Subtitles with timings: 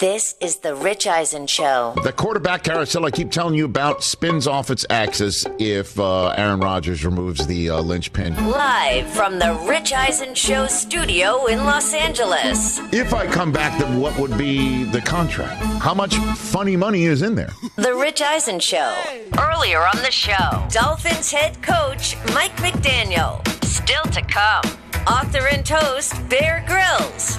[0.00, 1.92] This is the Rich Eisen Show.
[2.04, 6.58] The quarterback carousel I keep telling you about spins off its axis if uh, Aaron
[6.58, 8.34] Rodgers removes the uh, linchpin.
[8.48, 12.78] Live from the Rich Eisen Show studio in Los Angeles.
[12.94, 15.62] If I come back, then what would be the contract?
[15.82, 17.52] How much funny money is in there?
[17.76, 18.96] The Rich Eisen Show.
[19.38, 23.46] Earlier on the show, Dolphins head coach Mike McDaniel.
[23.62, 24.64] Still to come,
[25.06, 27.38] author and host Bear Grylls.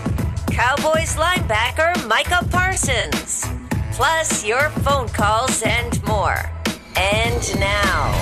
[0.64, 3.48] Cowboys linebacker Micah Parsons.
[3.94, 6.38] Plus your phone calls and more.
[6.96, 8.14] And now,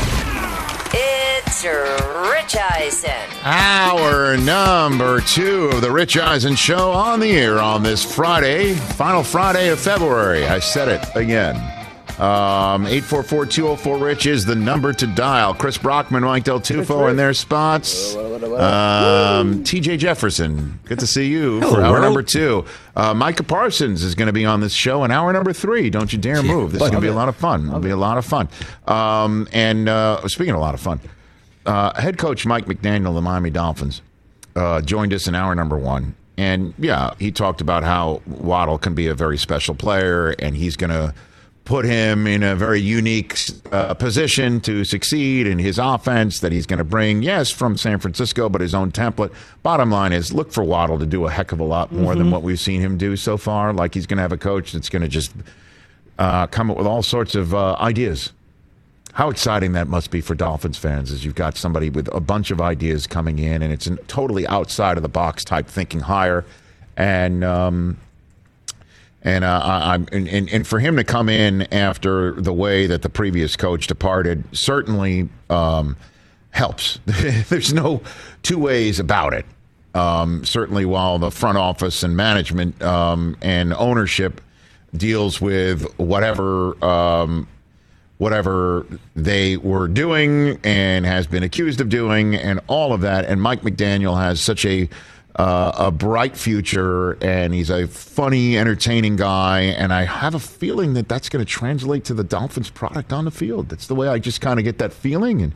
[0.94, 3.12] it's Rich Eisen.
[3.44, 9.22] Hour number two of the Rich Eisen Show on the air on this Friday, final
[9.22, 10.46] Friday of February.
[10.46, 11.79] I said it again.
[12.20, 15.54] Um, 844-204-RICH is the number to dial.
[15.54, 18.14] Chris Brockman, Mike Del Tufo in their spots.
[18.16, 22.04] Um, TJ Jefferson, good to see you for hour world.
[22.04, 22.66] number two.
[22.94, 25.90] Uh, Micah Parsons is going to be on this show in hour number three.
[25.90, 26.74] Don't you dare move.
[26.74, 27.68] This is going to be a lot of fun.
[27.68, 28.50] It'll be a lot of fun.
[28.86, 31.00] Um, and uh, speaking of a lot of fun,
[31.66, 34.02] uh, head coach Mike McDaniel of the Miami Dolphins
[34.58, 36.16] uh, joined us in hour number one.
[36.38, 40.76] And yeah, he talked about how Waddle can be a very special player and he's
[40.76, 41.14] going to
[41.70, 43.38] put him in a very unique
[43.72, 48.00] uh, position to succeed in his offense that he's going to bring, yes, from San
[48.00, 49.32] Francisco, but his own template.
[49.62, 52.32] Bottom line is look for Waddle to do a heck of a lot more than
[52.32, 53.72] what we've seen him do so far.
[53.72, 55.32] Like he's going to have a coach that's going to just
[56.18, 58.32] uh, come up with all sorts of uh, ideas.
[59.14, 62.50] How exciting that must be for Dolphins fans is you've got somebody with a bunch
[62.50, 66.46] of ideas coming in, and it's a totally outside of the box type thinking higher.
[66.98, 67.98] And um,
[69.24, 73.02] and uh, I'm and, and, and for him to come in after the way that
[73.02, 75.98] the previous coach departed certainly um,
[76.52, 77.00] helps.
[77.06, 78.02] There's no
[78.44, 79.46] two ways about it.
[79.94, 84.40] Um, certainly, while the front office and management um, and ownership
[84.96, 87.48] deals with whatever um,
[88.20, 93.26] whatever they were doing and has been accused of doing, and all of that.
[93.26, 94.90] And Mike McDaniel has such a
[95.40, 99.62] uh, a bright future, and he's a funny, entertaining guy.
[99.62, 103.24] And I have a feeling that that's going to translate to the Dolphins' product on
[103.24, 103.70] the field.
[103.70, 105.42] That's the way I just kind of get that feeling.
[105.42, 105.54] And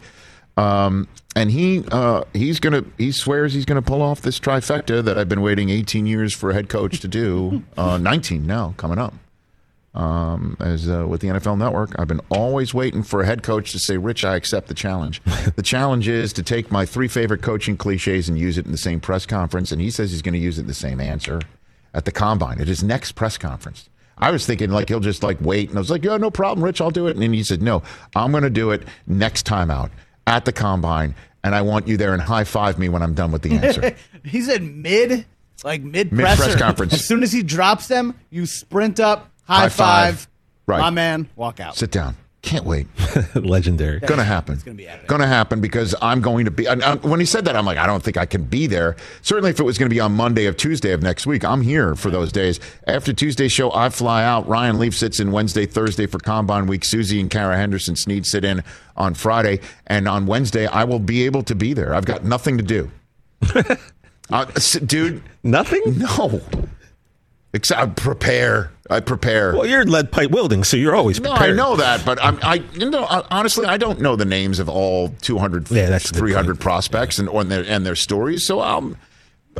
[0.56, 5.18] um, and he uh, he's gonna he swears he's gonna pull off this trifecta that
[5.18, 7.64] I've been waiting 18 years for a head coach to do.
[7.76, 9.14] Uh, 19 now coming up
[9.94, 11.98] um, as uh, with the NFL Network.
[12.00, 15.22] I've been always waiting for a head coach to say, "Rich, I accept the challenge."
[15.56, 18.78] the challenge is to take my three favorite coaching cliches and use it in the
[18.78, 19.72] same press conference.
[19.72, 21.42] And he says he's going to use it in the same answer
[21.94, 23.90] at the combine at his next press conference.
[24.18, 26.64] I was thinking like he'll just like wait, and I was like, "Yeah, no problem,
[26.64, 27.84] Rich, I'll do it." And then he said, "No,
[28.16, 29.92] I'm going to do it next time out
[30.28, 33.31] at the combine." And I want you there and high five me when I'm done
[33.31, 33.96] with the answer.
[34.25, 35.25] He said mid,
[35.66, 36.94] like mid Mid-press conference.
[36.94, 40.20] As soon as he drops them, you sprint up, high, High five.
[40.20, 40.28] five,
[40.66, 40.80] Right.
[40.80, 41.76] my man, walk out.
[41.76, 42.16] Sit down.
[42.42, 42.88] Can't wait.
[43.36, 44.00] Legendary.
[44.02, 44.59] Going to happen.
[44.66, 45.08] gonna be epic.
[45.08, 46.66] Going to happen because I'm going to be.
[46.66, 48.98] and, uh, when he said that, I'm like, I don't think I can be there.
[49.22, 51.62] Certainly, if it was going to be on Monday of Tuesday of next week, I'm
[51.62, 52.59] here for those days.
[52.86, 54.46] After Tuesday's show, I fly out.
[54.46, 56.84] Ryan Leaf sits in Wednesday, Thursday for Combine Week.
[56.84, 58.62] Susie and Kara Henderson Sneed sit in
[58.98, 61.96] on Friday, and on Wednesday, I will be able to be there.
[61.96, 62.92] I've got nothing to do.
[64.31, 64.46] uh,
[64.86, 65.81] dude, Nothing?
[65.98, 66.42] no.
[67.53, 68.72] Except I prepare.
[68.90, 69.53] I prepare.
[69.53, 71.36] Well, you're lead pipe welding, so you're always prepared.
[71.36, 71.59] No, prepared.
[71.59, 74.68] I know that, but I'm, I, you know, honestly, I don't know the names of
[74.69, 76.59] all 200, Yeah, that's 300 point.
[76.59, 78.44] prospects and, or their, and their stories.
[78.46, 78.97] So, um,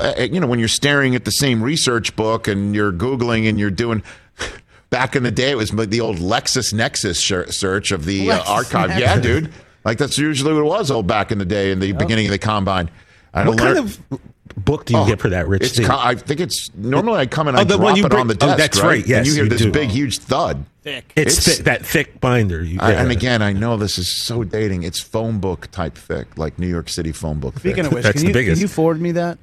[0.02, 3.60] uh, you know, when you're staring at the same research book and you're Googling and
[3.60, 4.02] you're doing,
[4.90, 8.98] back in the day, it was the old LexisNexis search of the uh, archive.
[9.00, 9.54] Yeah, dude.
[9.86, 12.32] Like that's usually what it was old back in the day in the beginning of
[12.32, 12.90] the combine.
[13.34, 14.20] I What don't kind learn- of
[14.66, 15.64] book do you Oh, get for that, Rich?
[15.64, 15.90] It's Steve?
[15.90, 18.22] I think it's normally I come and I Oh, the drop one you it bring-
[18.22, 18.58] on the oh, desk.
[18.58, 18.88] that's right.
[18.88, 19.72] right, and yes, you hear you this do.
[19.72, 20.66] big, huge thud.
[20.84, 21.14] Thick.
[21.16, 22.64] it's, it's- thick, that thick binder.
[22.64, 23.02] You, I, yeah.
[23.02, 24.84] and again, I know this is so dating.
[24.84, 27.58] It's phone book type thick, like New York City phone book.
[27.60, 27.86] Speaking thick.
[27.86, 29.38] of which, That's can the you, can you forward me that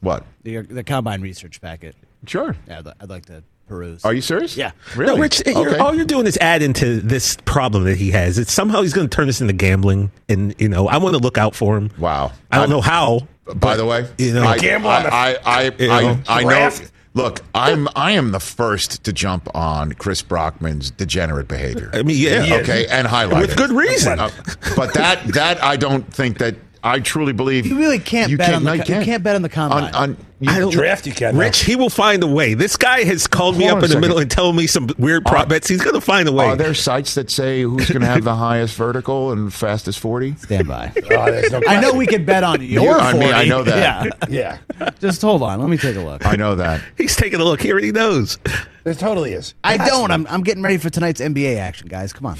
[0.00, 0.24] what?
[0.42, 1.94] the, the combine research packet?
[2.26, 2.56] Sure.
[2.66, 4.04] Yeah, I'd, I'd like to peruse.
[4.04, 4.56] Are you serious?
[4.56, 4.70] Yeah.
[4.96, 5.14] Really?
[5.16, 5.78] No, Rich, you're, Okay.
[5.78, 8.38] all you're doing is adding to this problem that he has.
[8.38, 11.20] It's somehow he's going to turn this into gambling, and you know I want to
[11.20, 11.90] look out for him.
[11.98, 12.32] Wow.
[12.50, 13.28] I don't I'm- know how.
[13.54, 16.42] By the way, you know, I, gamble I, on the- I, I, I, know, I
[16.44, 16.70] know.
[17.14, 21.90] Look, I'm I am the first to jump on Chris Brockman's degenerate behavior.
[21.94, 23.56] I mean, yeah, Okay, and highlight with it.
[23.56, 24.20] good reason.
[24.20, 24.30] Uh,
[24.76, 28.46] but that that I don't think that I truly believe You really can't you bet
[28.50, 29.84] can't, on the no, co- you can't bet on the combine.
[29.84, 31.36] On, on, you, I don't- Draft you can.
[31.36, 32.54] Rich, he will find a way.
[32.54, 35.24] This guy has called me up in a the middle and told me some weird
[35.24, 35.66] prop Are- bets.
[35.68, 36.44] He's going to find a way.
[36.46, 40.34] are there sites that say who's going to have the highest vertical and fastest forty?
[40.36, 40.92] Stand by.
[41.10, 43.34] Oh, no I know we can bet on your You- I mean, 40.
[43.34, 44.16] I know that.
[44.28, 44.58] Yeah.
[44.78, 45.58] Yeah, Just hold on.
[45.60, 46.24] Let me take a look.
[46.26, 46.82] I know that.
[46.98, 48.38] He's taking a look He already knows.
[48.84, 49.54] there totally is.
[49.64, 50.10] I don't.
[50.10, 52.12] I'm, I'm getting ready for tonight's NBA action, guys.
[52.12, 52.36] Come on.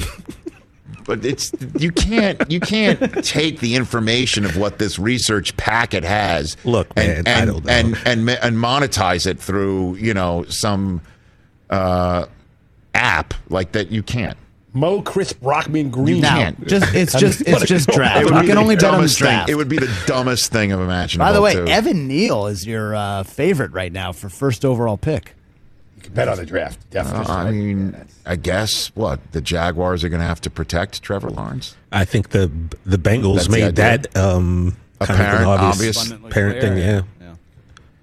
[1.06, 6.56] But it's you can't you can't take the information of what this research packet has.
[6.64, 7.72] Look, man, and I and, don't know.
[7.72, 11.00] and and and monetize it through you know some
[11.70, 12.26] uh,
[12.94, 13.90] app like that.
[13.92, 14.36] You can't.
[14.72, 16.20] Mo Chris Brockman Green.
[16.20, 16.66] Now, can't.
[16.66, 18.20] just it's just mean, it's just draft.
[18.20, 19.26] It would You be can the only bet on the dumbest thing.
[19.28, 19.48] draft.
[19.50, 21.26] It would be the dumbest thing of imaginable.
[21.28, 21.66] By the way, too.
[21.66, 25.34] Evan Neal is your uh, favorite right now for first overall pick.
[26.06, 26.90] You can bet on the draft.
[26.90, 27.26] Definitely.
[27.26, 31.30] Uh, I mean, I guess what the Jaguars are going to have to protect Trevor
[31.30, 31.76] Lawrence.
[31.92, 32.50] I think the
[32.84, 33.98] the Bengals That's the made idea.
[33.98, 36.32] that um, kind of Apparent, obvious, obvious.
[36.32, 36.78] parent thing.
[36.78, 37.02] Yeah.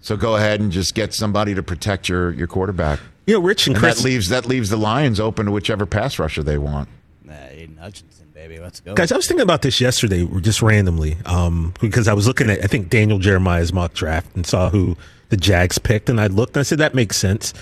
[0.01, 2.99] So go ahead and just get somebody to protect your your quarterback.
[3.25, 3.97] You know, Rich and And Chris.
[3.99, 6.89] that leaves that leaves the Lions open to whichever pass rusher they want.
[7.23, 8.59] Nah, Aidan Hutchinson, baby.
[8.59, 8.95] Let's go.
[8.95, 12.59] Guys, I was thinking about this yesterday, just randomly, um, because I was looking at,
[12.61, 14.97] I think, Daniel Jeremiah's mock draft and saw who
[15.29, 17.53] the Jags picked, and I looked and I said, that makes sense.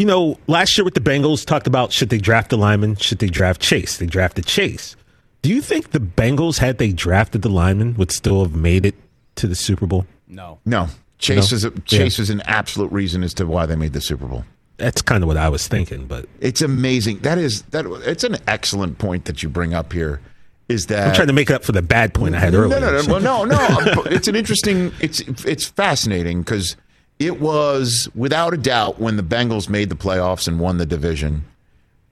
[0.00, 3.18] You know, last year with the Bengals, talked about should they draft a lineman, should
[3.18, 3.98] they draft Chase?
[3.98, 4.96] They drafted Chase.
[5.42, 8.94] Do you think the Bengals, had they drafted the lineman, would still have made it
[9.34, 10.06] to the Super Bowl?
[10.26, 10.58] no.
[10.64, 10.88] No,
[11.18, 11.56] Chase No?
[11.56, 14.46] is a, Chase is an absolute reason as to why they made the Super Bowl.
[14.78, 17.18] That's kind of what I was thinking, but It's amazing.
[17.18, 17.84] That is that.
[18.06, 20.22] It's an excellent point that you bring up here.
[20.70, 22.80] Is that I'm trying to make it up for the bad point I had earlier.
[22.80, 23.44] No, no, no, well, no,
[23.92, 24.02] no.
[24.04, 24.94] it's an interesting.
[24.98, 26.74] It's it's fascinating because
[27.20, 31.44] it was without a doubt when the Bengals made the playoffs and won the division.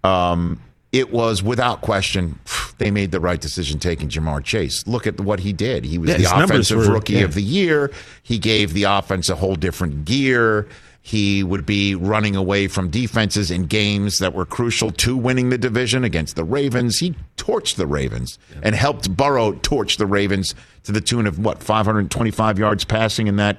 [0.04, 0.62] Um,
[0.92, 2.38] it was without question
[2.78, 4.86] they made the right decision taking Ja'Marr Chase.
[4.86, 5.84] Look at what he did.
[5.84, 7.20] He was Yeah, the offensive were- rookie yeah.
[7.24, 7.90] of the year.
[8.22, 10.68] He gave the offense a whole different gear.
[11.02, 15.56] He would be running away from defenses in games that were crucial to winning the
[15.58, 16.98] division against the Ravens.
[16.98, 21.62] He torched the Ravens and helped Burrow torch the Ravens to the tune of what
[21.62, 23.56] 525 yards passing in that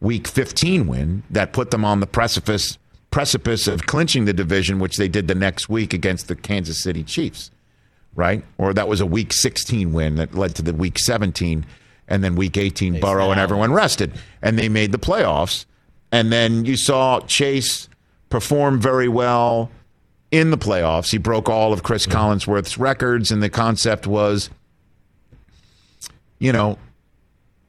[0.00, 2.78] Week 15 win that put them on the precipice
[3.10, 7.02] precipice of clinching the division, which they did the next week against the Kansas City
[7.02, 7.50] Chiefs
[8.14, 8.44] right?
[8.58, 11.64] Or that was a week 16 win that led to the week 17,
[12.08, 14.12] and then week 18, Burrow and everyone rested,
[14.42, 15.64] and they made the playoffs.
[16.12, 17.88] And then you saw Chase
[18.30, 19.70] perform very well
[20.32, 21.12] in the playoffs.
[21.12, 24.50] He broke all of Cris Collinsworth's records, and the concept was,
[26.38, 26.78] you know,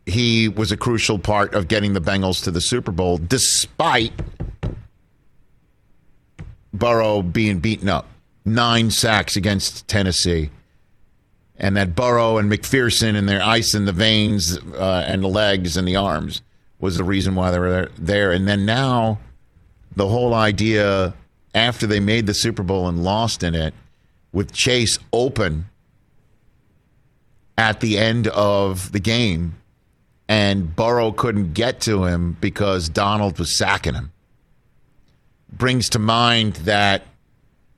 [0.06, 4.14] he was a crucial part of getting the Bengals to the Super Bowl, despite
[6.74, 8.08] Burrow being beaten up.
[8.44, 10.50] Nine sacks against Tennessee.
[11.58, 15.78] And that Burrow and McPherson and their ice in the veins uh, and the legs
[15.78, 16.42] and the arms
[16.80, 18.32] was the reason why they were there- there.
[18.32, 19.20] And then now,
[19.96, 21.14] the whole idea
[21.54, 23.76] after they made the Super Bowl and lost in it,
[24.32, 25.66] with Chase open
[27.58, 29.56] at the end of the game,
[30.32, 34.14] and Burrow couldn't get to him because Donald was sacking him,
[35.52, 37.04] brings to mind that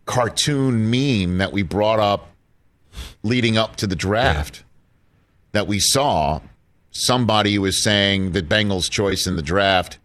[0.05, 2.29] cartoon meme that we brought up
[3.23, 4.63] leading up to the draft
[5.53, 6.41] that we saw.
[6.91, 9.97] Somebody was saying the Bengals' choice in the draft,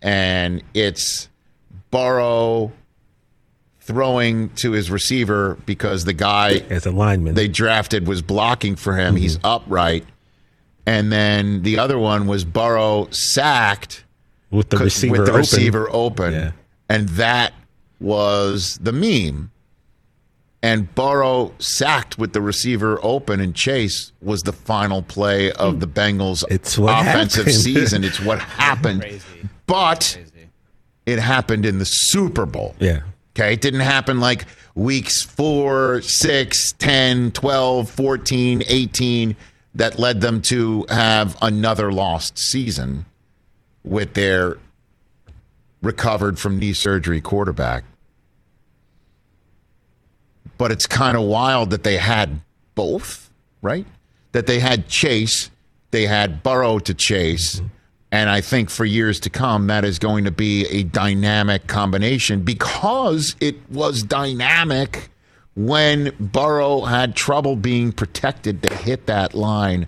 [0.00, 1.28] and it's
[1.90, 2.70] Burrow
[3.80, 7.34] throwing to his receiver because the guy As a lineman.
[7.34, 9.16] they drafted was blocking for him.
[9.16, 9.46] He's mm-hmm.
[9.46, 10.06] upright.
[10.88, 14.04] And then the other one was Burrow sacked
[14.50, 15.38] with the receiver with the open.
[15.40, 16.32] receiver open.
[16.32, 16.52] Yeah.
[16.88, 17.52] And that
[18.00, 19.50] was the meme.
[20.62, 25.86] And Burrow sacked with the receiver open, and Chase was the final play of the
[25.86, 27.54] Bengals' It's offensive happened.
[27.62, 28.02] season.
[28.02, 29.20] It's what happened.
[29.66, 30.18] But
[31.06, 32.74] it happened in the Super Bowl.
[32.80, 33.02] Yeah.
[33.36, 33.52] Okay.
[33.52, 39.36] It didn't happen like weeks four, six, 10, 12, 14, 18
[39.78, 43.06] that led them to have another lost season
[43.84, 44.58] with their
[45.82, 47.84] recovered from knee surgery quarterback.
[50.58, 52.40] But it's kind of wild that they had
[52.74, 53.30] both,
[53.62, 53.86] right?
[54.32, 55.48] That they had Chase,
[55.92, 57.62] they had Burrow to chase.
[58.10, 62.42] And I think for years to come, that is going to be a dynamic combination
[62.42, 65.10] because it was dynamic
[65.58, 69.86] when Burrow had trouble being protected to hit that line.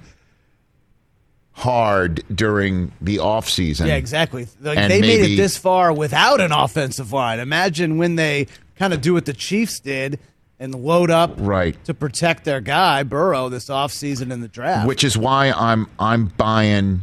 [1.53, 3.87] hard during the offseason.
[3.87, 4.47] Yeah, exactly.
[4.63, 7.39] Like they made it this far without an offensive line.
[7.39, 8.47] Imagine when they
[8.77, 10.19] kind of do what the Chiefs did
[10.59, 11.77] and load up Right.
[11.85, 14.89] to protect their guy Burrow this offseason in the draft.
[14.89, 17.03] Which is why I'm I'm buying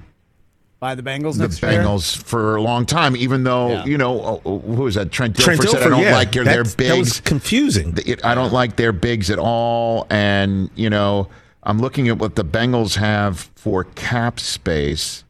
[0.80, 1.72] by the Bengals the next year.
[1.72, 3.86] Bengals for a long time, even though Yeah.
[3.86, 6.64] you know who is that Trent Dilfer Trent said I don't yeah, like your, their
[6.64, 6.76] bigs.
[6.76, 7.98] that was confusing.
[8.06, 10.06] it, I don't like their bigs at all.
[10.10, 11.30] And, you know,
[11.64, 15.24] I'm looking at what the Bengals have for cap space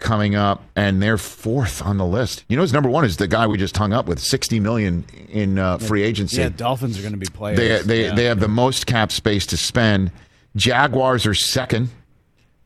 [0.00, 2.44] coming up, and they're fourth on the list.
[2.48, 5.04] You know, his number one is the guy we just hung up with, 60 million
[5.30, 6.38] in uh, free agency.
[6.42, 7.56] Yeah, Dolphins are going to be players.
[7.58, 8.14] they they, Yeah.
[8.14, 10.10] they have the most cap space to spend.
[10.56, 11.88] Jaguars are second,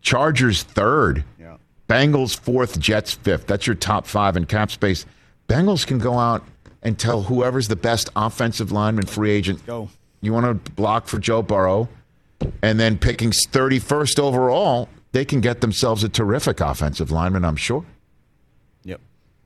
[0.02, 1.56] Chargers third, Yeah.
[1.88, 3.46] Bengals fourth, Jets fifth.
[3.46, 5.06] That's your top five in cap space.
[5.48, 6.44] Bengals can go out
[6.82, 9.64] and tell whoever's the best offensive lineman free agent.
[9.66, 9.88] Go.
[10.20, 11.88] You want to block for Joe Burrow,
[12.62, 17.84] and then picking 31st overall, they can get themselves a terrific offensive lineman, I'm sure.
[18.84, 19.00] Yep.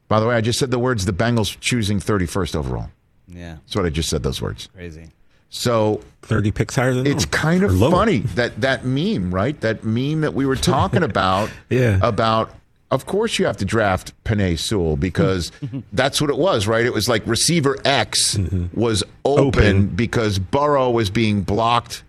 [0.09, 2.91] By the way, I just said the words the Bengals choosing 31st overall.
[3.29, 3.57] Yeah.
[3.65, 4.69] That's what I just said, those words.
[4.75, 5.09] Crazy.
[5.55, 7.31] So 30 picks higher than it's them.
[7.31, 9.61] kind of funny that that meme, right?
[9.61, 11.51] That meme that we were talking about.
[11.69, 11.99] Yeah.
[12.03, 12.51] About,
[12.91, 15.53] of course, you have to draft Penei Sewell because
[15.93, 16.87] that's what it was, right?
[16.87, 18.81] It was like receiver X mm-hmm.
[18.81, 19.87] was open, Open.
[19.89, 22.03] because Burrow was being blocked,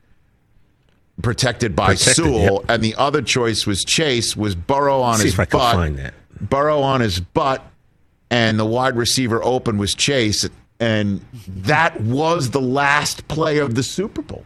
[1.21, 4.37] protected by Protected, Sewell, and the other choice was Chase.
[4.37, 6.13] Was Burrow on See his if I can butt?
[6.39, 7.61] Burrow on his butt,
[8.29, 10.47] and the wide receiver open was Chase,
[10.83, 14.43] and that was the last play of the Super Bowl.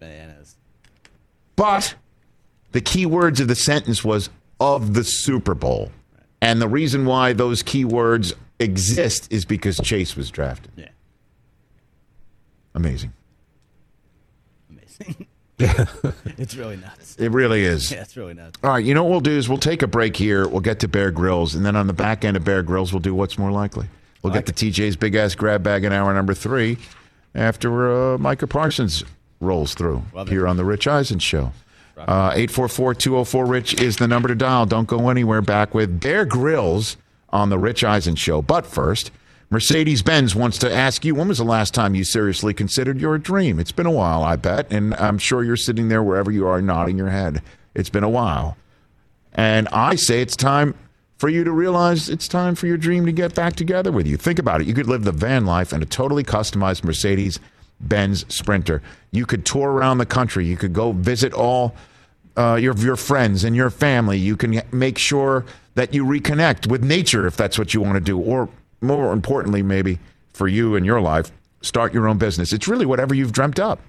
[0.00, 0.56] Bananas.
[1.54, 1.94] But
[2.72, 5.92] the key words of the sentence was of the Super Bowl.
[6.40, 10.72] And the reason why those key words exist is because Chase was drafted.
[10.74, 10.88] Yeah.
[12.74, 13.12] Amazing.
[14.68, 15.26] Amazing.
[16.36, 17.14] it's really nuts.
[17.16, 17.92] It really is.
[17.92, 18.58] Yeah, it's really nuts.
[18.64, 20.48] All right, you know what we'll do is we'll take a break here.
[20.48, 23.00] We'll get to Bear Grylls, and then on the back end of Bear Grylls, we'll
[23.00, 23.88] do what's more likely.
[24.22, 26.78] We'll get to TJ's big ass grab bag in hour number three
[27.34, 29.04] after uh, Micah Parsons
[29.40, 31.52] rolls through here on the Rich Eisen Show.
[31.96, 34.66] Uh, 844-204-RICH is the number to dial.
[34.66, 35.42] Don't go anywhere.
[35.42, 36.96] Back with Bear Grylls
[37.30, 38.40] on the Rich Eisen Show.
[38.40, 39.10] But first,
[39.50, 43.58] Mercedes-Benz wants to ask you, when was the last time you seriously considered your dream?
[43.58, 46.62] It's been a while, I bet, and I'm sure you're sitting there wherever you are
[46.62, 47.42] nodding your head.
[47.74, 48.56] It's been a while.
[49.32, 50.74] And I say it's time
[51.18, 54.16] for you to realize it's time for your dream to get back together with you.
[54.16, 54.66] Think about it.
[54.66, 57.40] You could live the van life in a totally customized Mercedes
[57.80, 58.82] Benz Sprinter.
[59.10, 60.46] You could tour around the country.
[60.46, 61.74] You could go visit all
[62.36, 64.18] uh, your your friends and your family.
[64.18, 65.44] You can make sure
[65.74, 68.48] that you reconnect with nature if that's what you want to do, or
[68.80, 69.98] more importantly, maybe
[70.32, 71.32] for you in your life,
[71.62, 72.52] start your own business.
[72.52, 73.80] It's really whatever you've dreamt up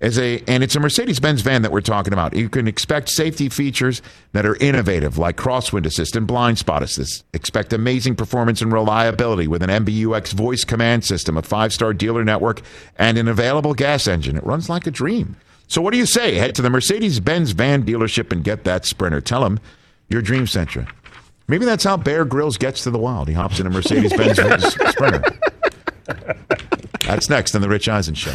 [0.00, 2.34] as a and it's a Mercedes-Benz van that we're talking about.
[2.34, 4.00] You can expect safety features
[4.32, 7.24] that are innovative like crosswind assist and blind spot assist.
[7.34, 12.60] Expect amazing performance and reliability with an MBUX voice command system, a five-star dealer network,
[12.96, 14.36] and an available gas engine.
[14.36, 15.36] It runs like a dream.
[15.66, 16.36] So what do you say?
[16.36, 19.20] Head to the Mercedes-Benz van dealership and get that Sprinter.
[19.20, 19.60] Tell them
[20.08, 20.88] your dream centra.
[21.46, 23.28] Maybe that's how Bear Grylls gets to the wild.
[23.28, 24.36] He hops in a Mercedes-Benz
[24.92, 25.22] Sprinter.
[27.04, 28.34] That's next on the Rich Eisen Show.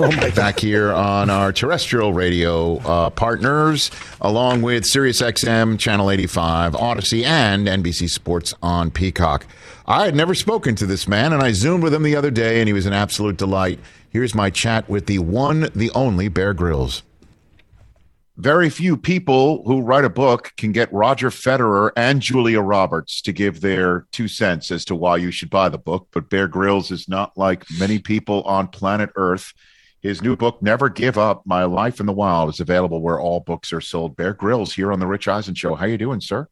[0.00, 3.90] Back here on our terrestrial radio uh, partners,
[4.22, 9.46] along with SiriusXM, Channel 85, Odyssey, and NBC Sports on Peacock.
[9.86, 12.60] I had never spoken to this man, and I zoomed with him the other day,
[12.60, 13.78] and he was an absolute delight.
[14.08, 17.02] Here's my chat with the one, the only Bear Grylls.
[18.38, 23.32] Very few people who write a book can get Roger Federer and Julia Roberts to
[23.32, 26.08] give their two cents as to why you should buy the book.
[26.10, 29.52] But Bear Grylls is not like many people on planet Earth.
[30.00, 33.40] His new book, Never Give Up: My Life in the Wild, is available where all
[33.40, 34.16] books are sold.
[34.16, 35.74] Bear Grylls here on the Rich Eisen Show.
[35.74, 36.48] How you doing, sir?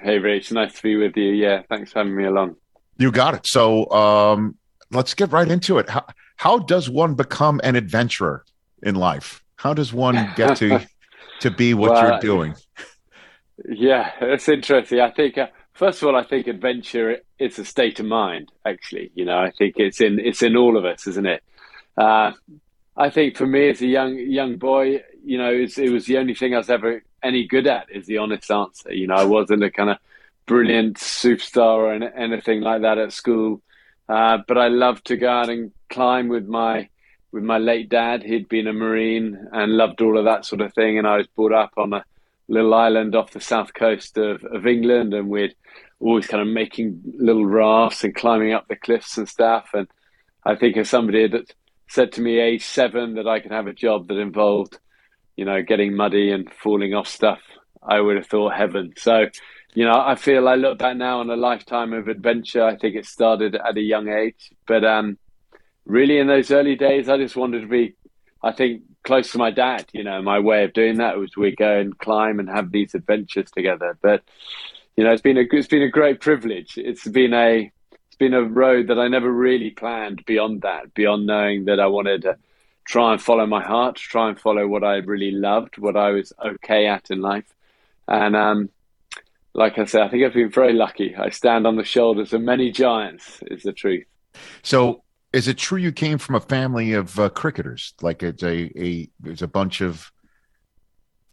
[0.00, 0.52] Hey, Rich.
[0.52, 1.30] Nice to be with you.
[1.32, 2.56] Yeah, thanks for having me along.
[2.96, 3.46] You got it.
[3.46, 4.56] So um,
[4.90, 5.90] let's get right into it.
[5.90, 8.44] How, how does one become an adventurer
[8.82, 9.42] in life?
[9.56, 10.86] How does one get to
[11.40, 12.54] to be what Well, you're doing?
[13.68, 15.00] Yeah, it's interesting.
[15.00, 18.50] I think uh, first of all, I think adventure it's a state of mind.
[18.64, 21.42] Actually, you know, I think it's in it's in all of us, isn't it?
[21.98, 22.32] Uh,
[22.96, 26.34] I think for me as a young young boy, you know, it was the only
[26.34, 27.86] thing I was ever any good at.
[27.90, 28.92] Is the honest answer.
[28.92, 29.98] You know, I wasn't a kind of
[30.46, 33.60] brilliant superstar or anything like that at school,
[34.08, 36.88] uh, but I loved to go out and climb with my
[37.32, 38.22] with my late dad.
[38.22, 41.26] He'd been a marine and loved all of that sort of thing, and I was
[41.26, 42.04] brought up on a
[42.48, 45.54] little island off the south coast of, of England, and we'd
[46.00, 49.70] always kind of making little rafts and climbing up the cliffs and stuff.
[49.74, 49.88] And
[50.44, 51.52] I think as somebody that
[51.88, 54.78] said to me age seven that I could have a job that involved,
[55.36, 57.40] you know, getting muddy and falling off stuff,
[57.82, 58.92] I would have thought heaven.
[58.96, 59.26] So,
[59.74, 62.64] you know, I feel I look back now on a lifetime of adventure.
[62.64, 65.18] I think it started at a young age, but um,
[65.84, 67.94] really in those early days, I just wanted to be,
[68.42, 69.86] I think, close to my dad.
[69.92, 72.94] You know, my way of doing that was we go and climb and have these
[72.94, 73.98] adventures together.
[74.02, 74.22] But
[74.96, 76.76] you know, it's been a it's been a great privilege.
[76.76, 77.72] It's been a
[78.18, 82.22] been a road that I never really planned beyond that, beyond knowing that I wanted
[82.22, 82.36] to
[82.84, 86.32] try and follow my heart, try and follow what I really loved, what I was
[86.44, 87.54] okay at in life,
[88.06, 88.70] and um.
[89.54, 91.16] Like I said, I think I've been very lucky.
[91.16, 94.04] I stand on the shoulders of many giants, is the truth.
[94.62, 95.02] So,
[95.32, 97.94] is it true you came from a family of uh, cricketers?
[98.00, 99.08] Like it's a, a
[99.40, 100.12] a bunch of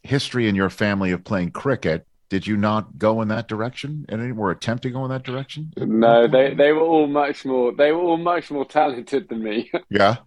[0.03, 2.07] history in your family of playing cricket.
[2.29, 4.05] Did you not go in that direction?
[4.09, 5.71] And any or attempt to go in that direction?
[5.77, 9.71] No, they they were all much more they were all much more talented than me.
[9.89, 10.17] Yeah.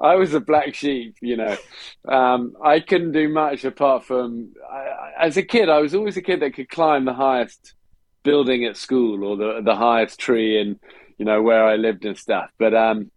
[0.00, 1.56] I was a black sheep, you know.
[2.06, 5.68] Um, I couldn't do much apart from I, I- as a kid.
[5.68, 7.74] I was always a kid that could climb the highest
[8.24, 10.78] building at school or the the highest tree and
[11.18, 12.50] you know where I lived and stuff.
[12.58, 13.10] But um,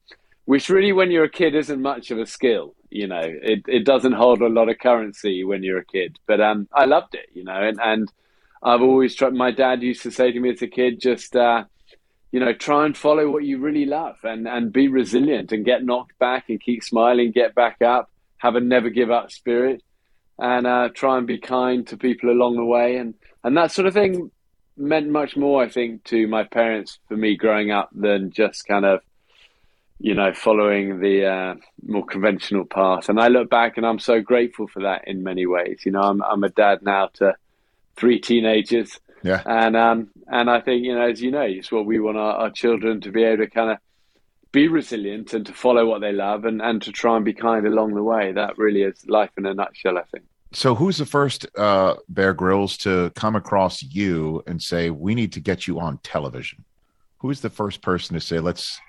[0.45, 2.75] which really, when you're a kid, isn't much of a skill.
[2.89, 6.19] You know, it it doesn't hold a lot of currency when you're a kid.
[6.27, 8.11] But um, I loved it, you know, and and
[8.61, 9.33] I've always tried.
[9.33, 11.35] My dad used to say to me as a kid, just.
[11.35, 11.65] Uh,
[12.31, 15.83] you know, try and follow what you really love and, and be resilient and get
[15.83, 19.83] knocked back and keep smiling, get back up, have a never give up spirit
[20.39, 22.95] and uh, try and be kind to people along the way.
[22.95, 24.31] And, and that sort of thing
[24.77, 28.85] meant much more, I think, to my parents for me growing up than just kind
[28.85, 29.01] of,
[30.03, 33.07] you know, following the uh, more conventional path.
[33.07, 35.81] And I look back and I'm so grateful for that in many ways.
[35.85, 37.35] You know, I'm, I'm a dad now to
[37.95, 38.99] three teenagers.
[39.23, 39.43] Yeah.
[39.45, 42.33] And um and I think you know as you know it's what we want our,
[42.33, 43.77] our children to be able to kind of
[44.51, 47.67] be resilient and to follow what they love and and to try and be kind
[47.67, 48.31] along the way.
[48.31, 49.99] That really is life in a nutshell.
[49.99, 50.25] I think.
[50.53, 55.31] So, who's the first uh, Bear Grylls to come across you and say, "We need
[55.33, 56.65] to get you on television"?
[57.19, 58.81] Who's the first person to say, "Let's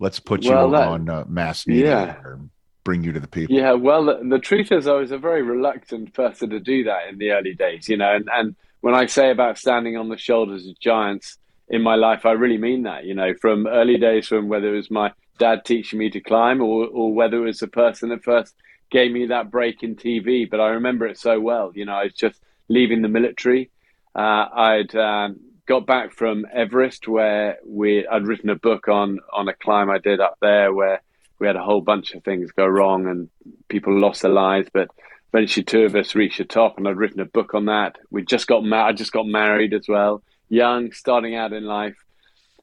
[0.00, 2.28] let's put you Well, that- on uh, mass media Yeah.
[2.28, 2.40] or
[2.82, 3.54] bring you to the people"?
[3.54, 7.08] Yeah, well, the, the truth is, I was a very reluctant person to do that
[7.10, 8.12] in the early days, you know.
[8.12, 11.36] And, and when I say about standing on the shoulders of giants
[11.68, 14.76] in my life, I really mean that, you know, from early days, from whether it
[14.76, 18.24] was my dad teaching me to climb or, or whether it was the person that
[18.24, 18.54] first
[18.90, 20.48] gave me that break in TV.
[20.50, 23.70] But I remember it so well, you know, I was just leaving the military.
[24.16, 25.38] Uh, I'd um,
[25.70, 29.98] got back from Everest where we I'd written a book on on a climb I
[29.98, 31.00] did up there where
[31.38, 33.30] we had a whole bunch of things go wrong and
[33.68, 34.88] people lost their lives, but
[35.32, 37.98] eventually two of us reached the top, and I'd written a book on that.
[38.10, 41.98] We just got ma- I just got married as well, young, starting out in life,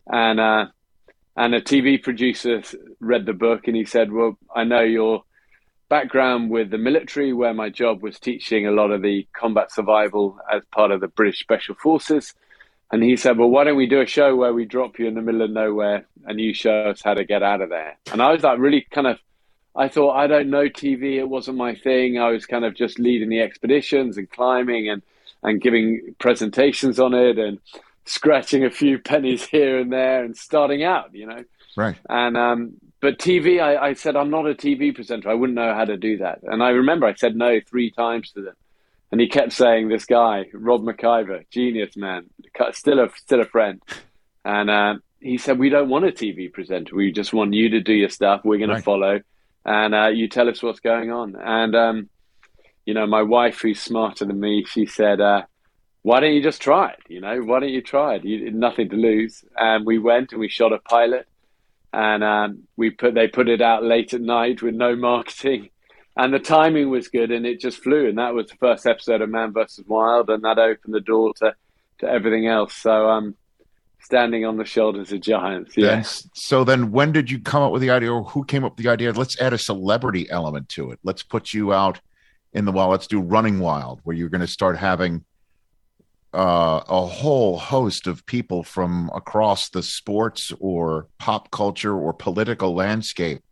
[0.06, 0.66] and uh,
[1.38, 2.62] and a TV producer
[3.00, 5.24] read the book and he said, "Well, I know your
[5.88, 10.38] background with the military, where my job was teaching a lot of the combat survival
[10.52, 12.34] as part of the British Special Forces."
[12.92, 15.16] And he said, Well, why don't we do a show where we drop you in
[15.16, 17.98] the middle of nowhere and you show us how to get out of there?
[18.12, 19.20] And I was like, really kind of,
[19.76, 21.18] I thought, I don't know TV.
[21.18, 22.18] It wasn't my thing.
[22.18, 25.02] I was kind of just leading the expeditions and climbing and,
[25.44, 27.60] and giving presentations on it and
[28.06, 31.44] scratching a few pennies here and there and starting out, you know.
[31.76, 31.96] Right.
[32.10, 35.30] And um, but TV, I, I said I'm not a TV presenter.
[35.30, 36.40] I wouldn't know how to do that.
[36.44, 38.56] And I remember I said no three times to them,
[39.12, 42.26] and he kept saying, "This guy, Rob McIver, genius man,
[42.74, 43.82] still a still a friend."
[44.46, 46.96] And uh, he said, "We don't want a TV presenter.
[46.96, 48.42] We just want you to do your stuff.
[48.44, 48.78] We're going Right.
[48.78, 49.20] to follow,
[49.66, 52.10] and uh, you tell us what's going on." And um,
[52.86, 55.44] you know, my wife, who's smarter than me, she said, uh,
[56.04, 57.00] "Why don't you just try it?
[57.10, 58.26] You know, why don't you try it?
[58.26, 61.28] You nothing to lose." And we went and we shot a pilot,
[61.94, 65.70] and um, we put they put it out late at night with no marketing,
[66.18, 68.10] and the timing was good, and it just flew.
[68.10, 71.34] And that was the first episode of Man vs Wild, and that opened the door
[71.36, 71.56] to
[72.00, 72.76] to everything else.
[72.76, 73.36] So, um,
[74.00, 76.02] standing on the shoulders of giants, yeah.
[76.02, 78.86] so then when did you come up with the idea or who came up with
[78.86, 79.12] the idea?
[79.12, 81.00] Let's add a celebrity element to it.
[81.04, 82.00] Let's put you out
[82.54, 82.92] in the wild.
[82.92, 85.24] Let's do Running Wild, where you're going to start having
[86.34, 92.74] uh, a whole host of people from across the sports or pop culture or political
[92.74, 93.44] landscape.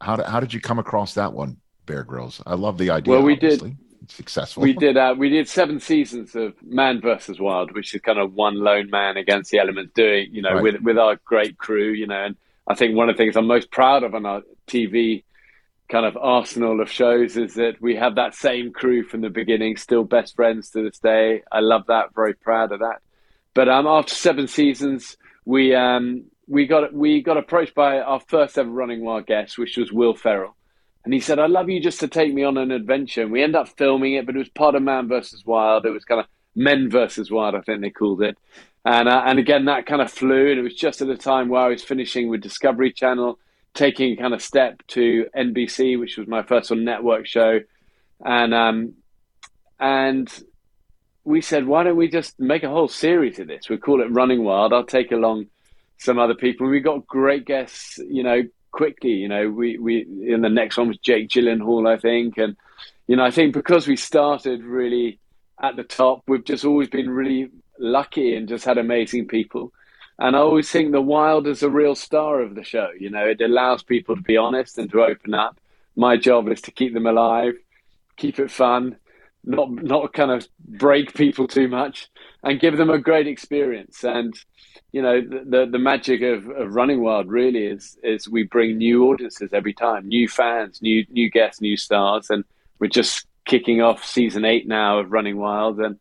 [0.00, 1.58] How how did you come across that one,
[1.90, 2.40] Bear Grylls?
[2.46, 3.12] I love the idea.
[3.14, 3.76] Well, we did- obviously.
[4.02, 4.62] It's successful.
[4.62, 8.32] We did uh, we did seven seasons of Man versus Wild, which is kind of
[8.34, 10.62] one lone man against the elements, doing you know Right.
[10.62, 12.24] with with our great crew, you know.
[12.24, 15.22] And I think one of the things I'm most proud of on our TV
[15.88, 19.76] kind of arsenal of shows is that we have that same crew from the beginning,
[19.76, 21.42] still best friends to this day.
[21.52, 23.02] I love that, very proud of that.
[23.54, 28.56] But um, after seven seasons, we um, we got we got approached by our first
[28.56, 30.56] ever Running Wild guest, which was Will Ferrell.
[31.04, 33.22] And he said, I'd love you just to take me on an adventure.
[33.22, 35.86] And we end up filming it, but it was part of Man versus Wild.
[35.86, 38.36] It was kind of Men versus Wild, I think they called it.
[38.84, 40.50] And, uh, and again, that kind of flew.
[40.50, 43.38] And it was just at a time where I was finishing with Discovery Channel,
[43.72, 47.60] taking kind of step to NBC, which was my first on network show.
[48.24, 48.94] And, um,
[49.78, 50.30] and
[51.24, 53.68] we said, why don't we just make a whole series of this?
[53.70, 54.72] We call it Running Wild.
[54.72, 55.46] I'll take along
[55.96, 56.68] some other people.
[56.68, 59.12] We got great guests, you know, quickly.
[59.12, 62.56] You know, we we in the next one was Jake Gyllenhaal, I think, and
[63.06, 65.18] you know, I think because we started really
[65.60, 69.72] at the top, we've just always been really lucky and just had amazing people.
[70.18, 72.90] And I always think the Wild is a real star of the show.
[72.98, 75.58] You know, it allows people to be honest and to open up.
[75.96, 77.54] My job is to keep them alive,
[78.16, 78.96] keep it fun,
[79.44, 82.08] not not kind of break people too much,
[82.42, 84.04] and give them a great experience.
[84.04, 84.34] And
[84.92, 88.78] you know, the the, the magic of, of Running Wild really is is we bring
[88.78, 92.44] new audiences every time, new fans, new new guests, new stars, and
[92.78, 95.80] we're just kicking off season eight now of Running Wild.
[95.80, 95.98] And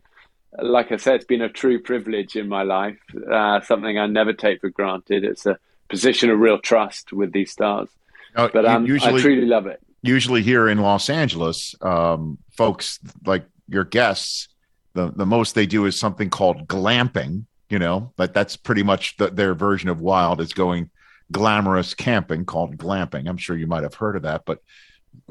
[0.58, 3.00] like I said, it's been a true privilege in my life,
[3.32, 5.24] uh, something I never take for granted.
[5.24, 5.58] It's a
[5.90, 7.90] position of real trust with these stars.
[8.36, 9.82] Uh, But um, I truly love it.
[10.02, 14.50] Usually here in Los Angeles, um, folks like your guests,
[14.94, 17.46] the the most they do is something called glamping.
[17.70, 20.90] You know, but that's pretty much the, their version of wild is going
[21.32, 23.30] glamorous camping called glamping.
[23.30, 24.44] I'm sure you might have heard of that.
[24.46, 24.64] But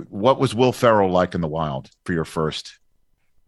[0.09, 2.79] what was Will Ferrell like in the wild for your first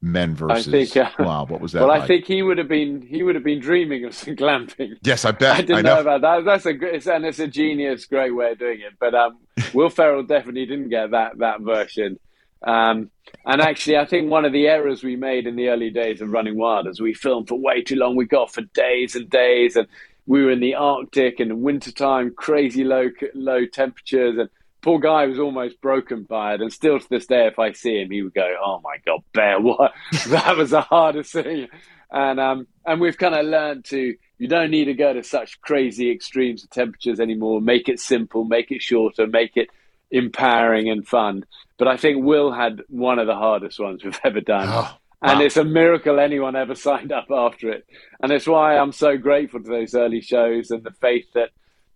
[0.02, 1.50] men versus think, uh, wild?
[1.50, 1.80] What was that?
[1.80, 2.02] Well, like?
[2.02, 4.96] I think he would have been he would have been dreaming of some glamping.
[5.02, 5.56] yes, I bet.
[5.56, 5.94] I didn't I know.
[5.96, 6.00] know.
[6.00, 6.44] about that.
[6.44, 8.94] That's a great, and it's a genius, great way of doing it.
[8.98, 9.38] But um,
[9.74, 12.18] Will Ferrell definitely didn't get that that version.
[12.62, 13.10] Um,
[13.46, 16.30] and actually, I think one of the errors we made in the early days of
[16.30, 18.16] Running Wild is we filmed for way too long.
[18.16, 19.86] We got for days and days, and
[20.26, 24.48] we were in the Arctic in the wintertime, crazy low low temperatures, and
[24.82, 26.60] poor guy was almost broken by it.
[26.60, 29.20] And still to this day, if I see him, he would go, "Oh my god,
[29.32, 29.92] Bear, what?
[30.28, 31.68] that was the hardest thing."
[32.12, 35.60] And um, and we've kind of learned to you don't need to go to such
[35.60, 37.60] crazy extremes of temperatures anymore.
[37.60, 39.68] Make it simple, make it shorter, make it
[40.10, 41.44] empowering and fun.
[41.78, 44.68] But I think Will had one of the hardest ones we've ever done.
[44.68, 45.44] Oh, And wow.
[45.44, 47.86] it's a miracle anyone ever signed up after it.
[48.22, 51.50] And it's why I'm so grateful to those early shows and the faith that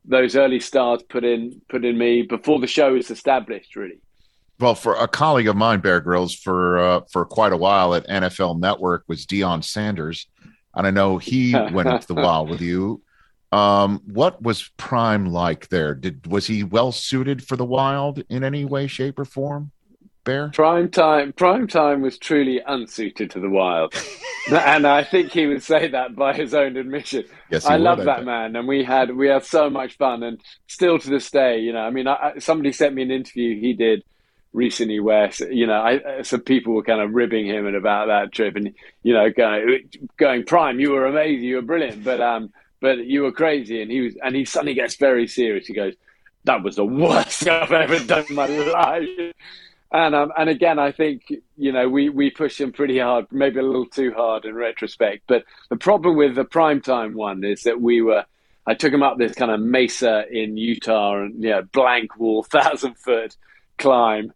[0.05, 4.01] those early stars put in put in me before the show was established, really.
[4.61, 8.07] Well, for a colleague of mine, Bear Grylls, for uh, for quite a while at
[8.07, 10.27] NFL Network was Deion Sanders,
[10.75, 13.03] and I know he went into the wild with you.
[13.51, 15.95] Um, what was Prime like there?
[15.95, 19.71] Did was he well suited for the wild in any way, shape, or form?
[20.25, 23.95] Bear, Prime time prime time was truly unsuited to the wild.
[24.51, 27.25] and I think he would say that by his own admission.
[27.51, 30.23] Yes, I would, love I that man, and we had we had so much fun,
[30.23, 33.61] and still to this day, you know, I mean, I, somebody sent me an interview
[33.61, 34.03] he did
[34.55, 38.33] recently where you know I, some people were kind of ribbing him and about that
[38.33, 42.51] trip, and you know, going going prime, you were amazing, you were brilliant, but um,
[42.81, 45.67] but you were crazy, and he was, and he suddenly gets very serious.
[45.67, 45.95] He goes,
[46.45, 49.35] "That was the worst thing I've ever done in my life."
[49.95, 53.61] And um, and again, I think you know we we pushed him pretty hard, maybe
[53.61, 55.25] a little too hard in retrospect.
[55.29, 58.25] But the problem with the primetime one is that we were.
[58.69, 62.45] I took him up this kind of mesa in Utah, and you know, blank wall,
[62.51, 63.37] thousand foot
[63.79, 64.33] climb.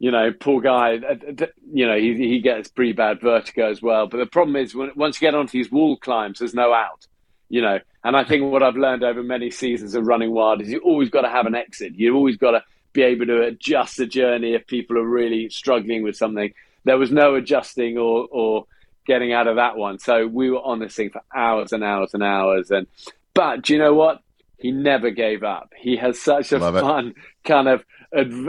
[0.00, 0.98] You know, poor guy.
[0.98, 4.08] uh, You know, he he gets pretty bad vertigo as well.
[4.08, 7.08] But the problem is, when, once you get onto these wall climbs, there's no out.
[7.50, 10.70] You know, and I think what I've learned over many seasons of running wild is
[10.70, 11.94] you always got to have an exit.
[11.96, 16.02] You've always got to be able to adjust the journey if people are really struggling
[16.02, 16.52] with something.
[16.84, 18.66] There was no adjusting or, or
[19.06, 19.98] getting out of that one.
[19.98, 22.70] So we were on this thing for hours and hours and hours.
[22.70, 22.86] And
[23.34, 24.20] but do you know what?
[24.58, 25.72] He never gave up.
[25.76, 26.80] He has such a Love it.
[26.80, 27.84] fun kind of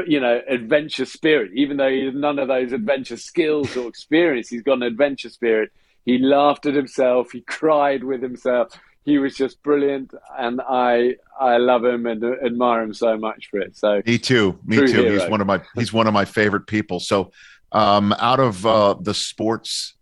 [0.08, 1.52] you know adventure spirit.
[1.56, 5.30] Even though he has none of those adventure skills or experience, he's got an adventure
[5.30, 5.72] spirit.
[6.06, 7.32] He laughed at himself.
[7.32, 8.78] He cried with himself.
[9.06, 13.50] He was just brilliant, and I I love him and uh, admire him so much
[13.50, 13.76] for it.
[13.76, 14.58] So Me too.
[14.66, 15.12] Me too.
[15.12, 17.00] He's one of my he's one of my favorite people.
[17.02, 17.32] So,
[17.74, 19.96] um, out of uh, the sports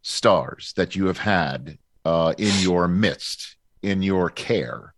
[0.00, 4.94] stars that you have had uh, in your midst, in your care,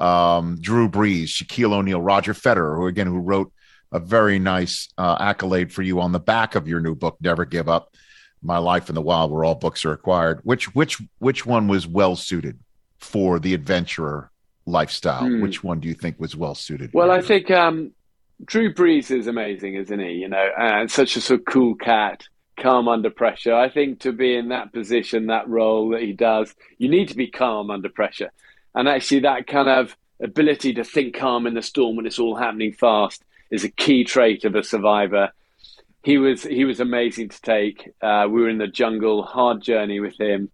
[0.00, 3.52] um, Drew Brees, Shaquille O'Neal, Roger Federer, who again who wrote
[3.92, 7.44] a very nice uh, accolade for you on the back of your new book, Never
[7.44, 7.94] Give Up.
[8.40, 10.40] My Life in the Wild, where all books are acquired.
[10.44, 12.58] Which which which one was well suited
[12.98, 14.30] for the adventurer
[14.66, 15.26] lifestyle?
[15.26, 15.40] Hmm.
[15.40, 16.90] Which one do you think was well suited?
[16.92, 17.92] Well, I think um,
[18.44, 20.12] Drew Brees is amazing, isn't he?
[20.12, 22.24] You know, and such a sort of cool cat,
[22.56, 23.54] calm under pressure.
[23.54, 27.16] I think to be in that position, that role that he does, you need to
[27.16, 28.30] be calm under pressure.
[28.74, 32.36] And actually, that kind of ability to think calm in the storm when it's all
[32.36, 35.32] happening fast is a key trait of a survivor.
[36.02, 37.90] He was he was amazing to take.
[38.00, 40.50] Uh, we were in the jungle, hard journey with him.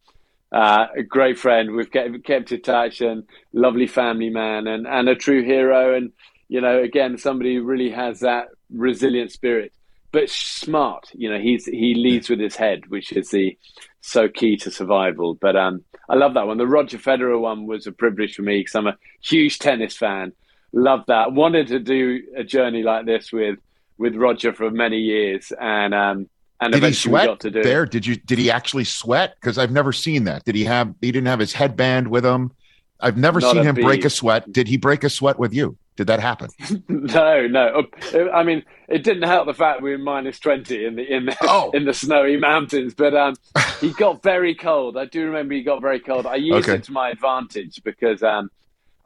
[0.52, 1.72] Uh, a great friend.
[1.72, 5.96] We've kept, kept in touch and lovely family man and, and a true hero.
[5.96, 6.12] And,
[6.48, 9.72] you know, again, somebody who really has that resilient spirit,
[10.12, 11.10] but smart.
[11.12, 13.58] You know, he's he leads with his head, which is the
[14.00, 15.34] so key to survival.
[15.34, 16.58] But um, I love that one.
[16.58, 20.32] The Roger Federer one was a privilege for me because I'm a huge tennis fan.
[20.72, 21.32] Love that.
[21.32, 23.58] Wanted to do a journey like this with
[23.98, 26.28] with Roger for many years, and um,
[26.64, 27.86] and did he sweat got to do there?
[27.86, 28.16] Did you?
[28.16, 29.34] Did he actually sweat?
[29.40, 30.44] Because I've never seen that.
[30.44, 30.94] Did he have?
[31.00, 32.52] He didn't have his headband with him.
[33.00, 34.50] I've never Not seen him break a sweat.
[34.52, 35.76] Did he break a sweat with you?
[35.96, 36.48] Did that happen?
[36.88, 37.86] No, no.
[38.32, 41.36] I mean, it didn't help the fact we were minus twenty in the in the,
[41.42, 41.70] Oh.
[41.72, 42.94] in the snowy mountains.
[42.94, 43.34] But um,
[43.80, 44.96] he got very cold.
[44.96, 46.26] I do remember he got very cold.
[46.26, 46.78] I used Okay.
[46.78, 48.50] it to my advantage because um,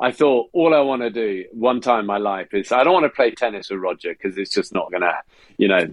[0.00, 2.92] I thought all I want to do one time in my life is I don't
[2.94, 5.14] want to play tennis with Roger because it's just not gonna,
[5.56, 5.84] you know,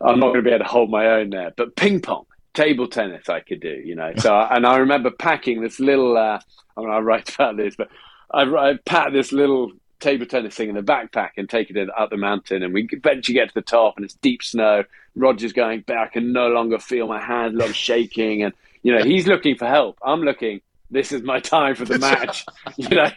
[0.00, 1.52] I'm not going to be able to hold my own there.
[1.56, 4.12] But ping pong, table tennis, I could do, you know.
[4.16, 6.16] So and I remember packing this little.
[6.16, 6.40] Uh,
[6.76, 7.88] I mean, I write about this, but
[8.30, 12.10] I, I packed this little table tennis thing in the backpack and taking it up
[12.10, 12.62] the mountain.
[12.62, 14.84] And we eventually get to the top, and it's deep snow.
[15.14, 16.08] Roger's going back.
[16.08, 19.66] I can no longer feel my hand, love shaking, and you know he's looking for
[19.66, 19.98] help.
[20.02, 20.60] I'm looking.
[20.92, 22.44] This is my time for the match.
[22.76, 23.10] you know,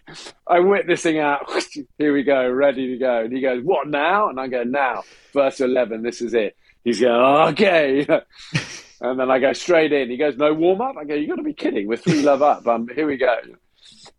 [0.46, 1.50] I whip this thing out.
[1.98, 3.22] Here we go, ready to go.
[3.22, 6.04] And he goes, "What now?" And I go, "Now, first eleven.
[6.04, 8.08] This is it." He's going, "Okay."
[9.02, 10.10] And then I go straight in.
[10.10, 11.88] He goes, "No warm up." I go, "You got to be kidding!
[11.88, 12.66] We're three love up.
[12.66, 13.36] Um, here we go."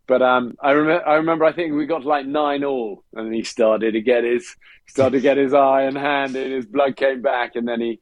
[0.07, 3.43] But um, I remember, I remember, I think we got like nine all, and he
[3.43, 6.51] started to get his started to get his eye and hand in.
[6.51, 7.99] His blood came back, and then he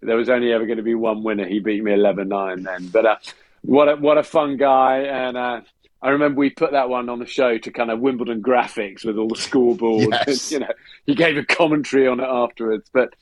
[0.00, 1.46] there was only ever going to be one winner.
[1.46, 2.88] He beat me 11-9 then.
[2.88, 3.16] But uh,
[3.62, 5.62] what a, what a fun guy, and uh,
[6.00, 9.16] I remember we put that one on the show to kind of Wimbledon graphics with
[9.16, 10.08] all the scoreboard.
[10.26, 10.52] Yes.
[10.52, 10.72] you know,
[11.06, 13.14] he gave a commentary on it afterwards, but.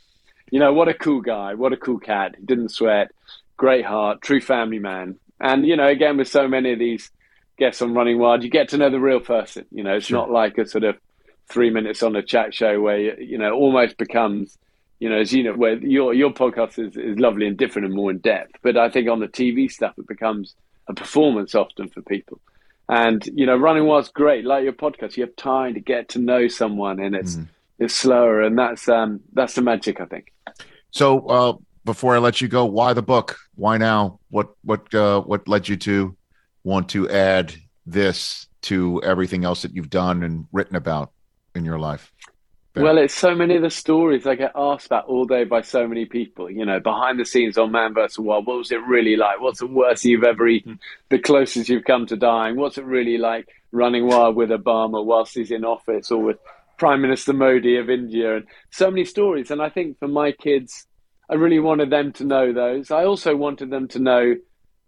[0.51, 1.55] You know, what a cool guy.
[1.55, 2.37] What a cool cat.
[2.39, 3.11] He didn't sweat.
[3.57, 4.23] Great heart.
[4.23, 5.17] True family man.
[5.41, 7.11] And, you know, again, with so many of these
[7.59, 9.67] guests on Running Wild, you get to know the real person.
[9.71, 10.97] You know, it's not like a sort of
[11.49, 14.57] three minutes on a chat show where, you, you know, almost becomes,
[14.99, 17.95] you know, as you know, where your, your podcast is, is lovely and different and
[17.95, 18.53] more in depth.
[18.63, 20.55] But I think on the TV stuff, it becomes
[20.89, 22.41] a performance often for people.
[22.89, 24.45] And, you know, Running Wild's great.
[24.45, 27.49] Like your podcast, you have time to get to know someone and it's, mm.
[27.79, 28.43] It's slower.
[28.43, 30.33] And that's, um, that's the magic, I think.
[30.91, 31.53] So uh,
[31.85, 33.39] before I let you go, why the book?
[33.55, 34.19] Why now?
[34.31, 36.17] What what uh, what led you to
[36.65, 37.55] want to add
[37.87, 41.13] this to everything else that you've done and written about
[41.55, 42.13] in your life?
[42.75, 42.83] Fair.
[42.83, 45.87] Well, it's so many of the stories I get asked about all day by so
[45.87, 46.51] many people.
[46.51, 48.19] You know, behind the scenes on Man vs.
[48.19, 49.41] Wild, what was it really like?
[49.41, 50.79] What's the worst you've ever eaten?
[51.09, 52.57] The closest you've come to dying?
[52.57, 56.39] What's it really like running wild with Obama whilst he's in office or with
[56.79, 58.37] Prime Minister Modi of India?
[58.37, 59.51] And so many stories.
[59.51, 60.87] And I think for my kids,
[61.29, 62.91] I really wanted them to know those.
[62.91, 64.37] I also wanted them to know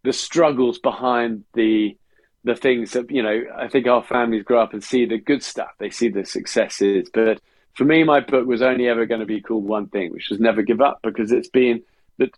[0.04, 1.96] the struggles behind the
[2.44, 3.42] the things that you know.
[3.56, 5.70] I think our families grow up and see the good stuff.
[5.78, 7.40] They see the successes, but
[7.74, 10.40] for me, my book was only ever going to be called one thing, which was
[10.40, 11.82] never give up, because it's been
[12.16, 12.28] the,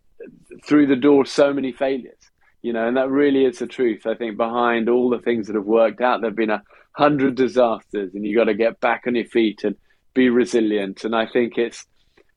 [0.65, 2.19] through the door so many failures.
[2.61, 4.07] You know, and that really is the truth.
[4.07, 8.15] I think behind all the things that have worked out, there've been a hundred disasters,
[8.15, 9.77] and you got to get back on your feet and
[10.15, 11.05] be resilient.
[11.05, 11.87] And I think it's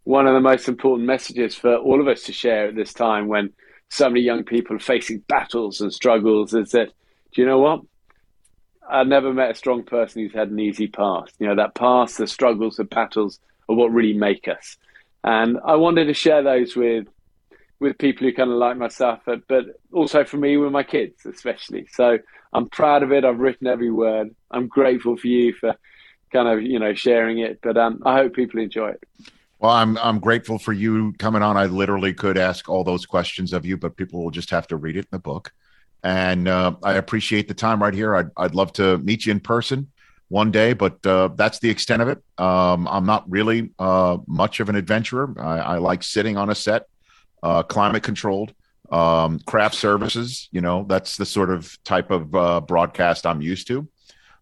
[0.03, 3.27] one of the most important messages for all of us to share at this time
[3.27, 3.51] when
[3.89, 6.89] so many young people are facing battles and struggles is that,
[7.33, 7.81] do you know what?
[8.89, 11.33] I've never met a strong person who's had an easy past.
[11.39, 13.39] You know, that past, the struggles, the battles
[13.69, 14.77] are what really make us.
[15.23, 17.07] And I wanted to share those with
[17.83, 21.25] with people who kind of like myself, but, but also for me with my kids,
[21.25, 21.85] especially.
[21.91, 22.17] So
[22.51, 23.25] I'm proud of it.
[23.25, 24.33] I've written every word.
[24.49, 25.75] I'm grateful for you for
[26.31, 29.03] kind of, you know, sharing it, but um, I hope people enjoy it.
[29.59, 31.55] Well, I'm I'm grateful for you coming on.
[31.55, 34.75] I literally could ask all those questions of you, but people will just have to
[34.75, 35.53] read it in the book.
[36.03, 38.13] And uh, I appreciate the time right here.
[38.13, 39.89] I'd I'd love to meet you in person
[40.27, 42.17] one day, but uh, that's the extent of it.
[42.37, 45.33] Um, I'm not really uh, much of an adventurer.
[45.39, 46.87] I, I like sitting on a set,
[47.43, 48.53] uh, climate controlled,
[48.91, 50.49] um, craft services.
[50.51, 53.87] You know, that's the sort of type of uh, broadcast I'm used to.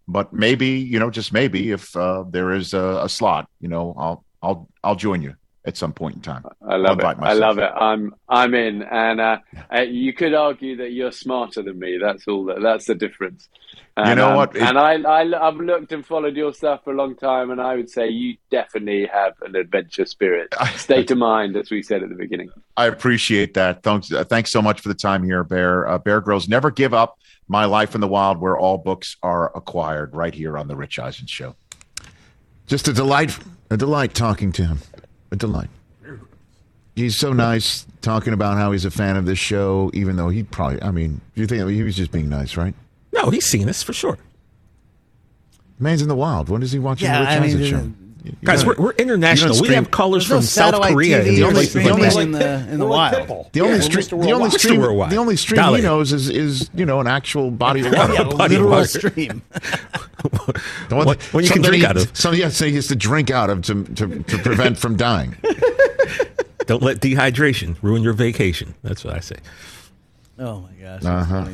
[0.07, 3.93] But maybe, you know, just maybe, if uh, there is a, a slot, you know,
[3.97, 6.43] I'll I'll I'll join you at some point in time.
[6.67, 7.17] I love I'll it.
[7.21, 7.69] I love it.
[7.75, 9.37] I'm I'm in, and uh,
[9.73, 11.99] uh, you could argue that you're smarter than me.
[12.01, 12.45] That's all.
[12.45, 13.47] That, that's the difference.
[13.95, 14.55] And, You know um, what?
[14.55, 17.61] It- and I, I I've looked and followed your stuff for a long time, and
[17.61, 22.01] I would say you definitely have an adventure spirit, state of mind, as we said
[22.01, 22.49] at the beginning.
[22.77, 23.83] I appreciate that.
[23.83, 25.87] Thanks, uh, thanks so much for the time here, Bear.
[25.87, 27.17] Uh, Bear Grylls never give up.
[27.47, 30.99] My life in the wild, where all books are acquired, right here on the Rich
[30.99, 31.55] Eisen Show.
[32.65, 33.37] Just a delight,
[33.69, 34.79] a delight talking to him.
[35.31, 35.69] A delight.
[36.95, 40.43] He's so nice talking about how he's a fan of this show, even though he
[40.43, 42.75] probably, I mean, you think he was just being nice, right?
[43.13, 44.17] No, he's seen us for sure.
[45.79, 46.49] Man's in the wild.
[46.49, 47.91] When does he watching Yeah, the Rich I Eisen mean, show?
[48.23, 49.59] Uh, You Guys, we're, we're international.
[49.61, 52.31] We have callers There's no from South Korea TV and or places streaming like in
[52.31, 53.27] the in the We're like wild.
[53.27, 53.51] Pitbull.
[53.51, 54.59] The only Yeah, stream, the only Mr.
[54.59, 55.79] stream, the only stream Dolly.
[55.81, 58.13] he knows is is you know an actual body of water.
[58.21, 58.85] a Buddy literal water.
[58.87, 59.41] stream.
[60.89, 62.15] The one- One- one you can drink he- out of.
[62.15, 65.35] Some, yeah, so he has to drink out of to, to, to prevent from dying.
[66.67, 68.75] Don't let dehydration ruin your vacation.
[68.83, 69.37] That's what I say.
[70.37, 71.03] Oh my gosh.
[71.03, 71.47] Uh-huh.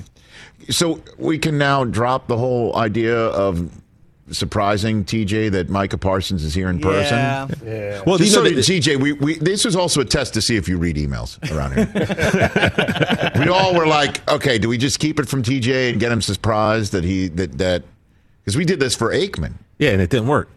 [0.70, 3.72] So we can now drop the whole idea of
[4.32, 7.18] surprising TJ that Micah Parsons is here in person.
[7.18, 7.48] Yeah.
[7.64, 8.04] Yeah.
[8.06, 10.68] Well, Just you know, TJ, we, we this was also a test to see if
[10.68, 13.32] you read emails around here.
[13.46, 16.22] we all were like, okay, do we just keep it from TJ and get him
[16.22, 17.84] surprised that he that that
[18.44, 19.54] because we did this for Aikman.
[19.80, 20.50] yeah, and it didn't work.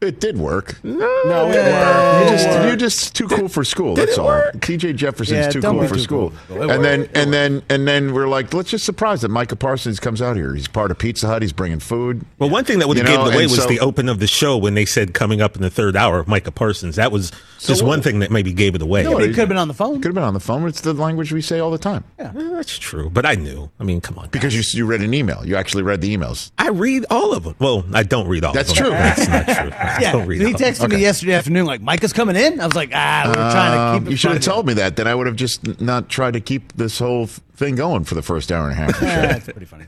[0.00, 0.78] It did work.
[0.84, 2.20] no, no it worked.
[2.20, 3.94] You're just, you're just too cool for school.
[3.94, 4.28] That's all.
[4.30, 6.30] TJ Jefferson's Yeah, too cool for too school.
[6.30, 6.70] cool for school.
[6.70, 10.22] And then and then and then we're like, let's just surprise that Micah Parsons comes
[10.22, 10.54] out here.
[10.54, 11.42] He's part of Pizza Hut.
[11.42, 12.24] He's bringing food.
[12.38, 14.20] Well, one thing that would have You gave it away was so- the open of
[14.20, 16.94] the show when they said coming up in the third hour, of Micah Parsons.
[16.96, 19.02] That was just one thing that maybe gave it away.
[19.02, 19.96] It could have been on the phone.
[19.96, 20.68] Could have been on the phone.
[20.68, 22.04] It's the language we say all the time.
[22.20, 23.68] Eh, that's true, but I knew.
[23.80, 24.28] I mean, come on.
[24.28, 25.44] Because you you read an email.
[25.44, 26.52] You actually read the emails.
[26.56, 27.56] I read all of them.
[27.58, 28.84] Well, I don't read all That's of them.
[28.86, 28.92] true.
[28.92, 29.70] That's not true.
[29.88, 30.72] I Yeah, don't read he all of them.
[30.74, 32.60] texted me yesterday afternoon like Micah's coming in.
[32.60, 34.06] I was like, ah, we're trying to keep it.
[34.06, 34.96] Um, you should have told me that.
[34.96, 38.22] Then I would have just not tried to keep this whole thing going for the
[38.22, 38.88] first hour and a half.
[38.90, 39.86] Of the that's pretty funny.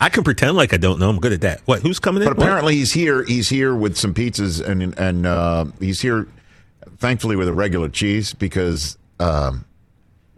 [0.00, 1.10] I can pretend like I don't know.
[1.10, 1.60] I'm good at that.
[1.66, 1.82] What?
[1.82, 2.28] Who's coming in?
[2.28, 2.44] But What?
[2.46, 3.22] apparently he's here.
[3.24, 6.26] He's here with some pizzas and and uh, he's here,
[6.98, 9.66] thankfully with a regular cheese because um,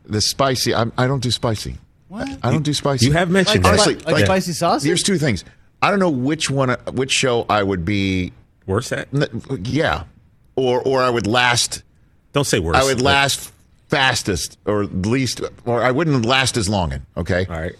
[0.05, 0.75] the spicy.
[0.75, 1.77] I, I don't do spicy.
[2.09, 2.29] What?
[2.43, 3.07] I don't do spicy.
[3.07, 3.81] you have mentioned Like, that.
[3.87, 4.83] Honestly, like, like- spicy sauce?
[4.83, 5.45] Here's two things.
[5.81, 8.33] I don't know which one, which show I would be.
[8.67, 9.09] Worse at.
[9.65, 10.05] Yeah,
[10.57, 11.83] or or I would last.
[12.33, 12.77] Don't say worse.
[12.77, 13.53] I would last
[13.89, 17.07] fastest or least, or I wouldn't last as long in.
[17.17, 17.47] Okay.
[17.49, 17.75] All right.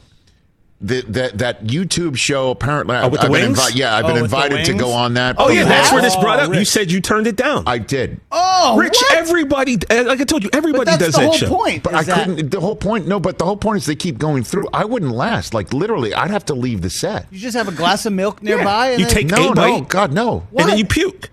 [0.85, 2.97] The, that that YouTube show apparently.
[2.97, 3.59] Oh, with I've the been wings?
[3.61, 5.37] invi- yeah, I've Oh, been with invited to go on that.
[5.39, 6.53] Oh yeah, that's where this Oh, brought up.
[6.53, 7.63] You said you turned it down.
[7.69, 8.21] I did.
[8.33, 9.15] oh, Rich, what?
[9.17, 11.49] everybody, uh, like I told you, But everybody that's does the that whole show.
[11.49, 11.85] point.
[11.85, 12.51] But I that- couldn't.
[12.51, 13.07] The whole point.
[13.07, 14.67] No, but the whole point is they keep going through.
[14.73, 15.55] I wouldn't last.
[15.55, 17.27] Like literally, I'd have to leave the set.
[17.31, 18.89] You just have a glass of milk nearby.
[18.89, 20.49] And You then- take No, a no, bite, God, no.
[20.59, 21.31] and then you puke.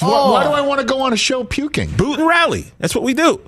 [0.00, 0.48] Why, why Oh.
[0.48, 1.90] do I want to go on a show puking?
[1.92, 2.72] Boot and rally.
[2.80, 3.40] That's what we do.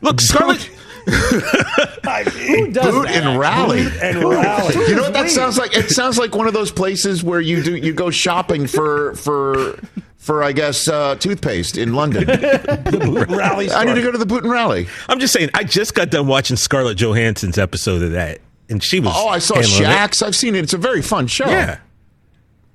[0.00, 0.68] Look, Scarlett.
[1.06, 3.22] Who does Boot that?
[3.24, 3.86] and rally.
[4.02, 4.74] and rally.
[4.88, 5.76] You know what that sounds like?
[5.76, 9.78] It sounds like one of those places where you do you go shopping for for
[10.16, 12.24] for I guess uh, toothpaste in London.
[13.28, 13.70] rally.
[13.70, 14.86] I need to go to the Boot and Rally.
[15.08, 15.50] I'm just saying.
[15.54, 19.12] I just got done watching Scarlett Johansson's episode of that, and she was.
[19.16, 20.22] Oh, I saw handling it.
[20.22, 20.62] I've seen it.
[20.62, 21.48] It's a very fun show.
[21.48, 21.78] Yeah.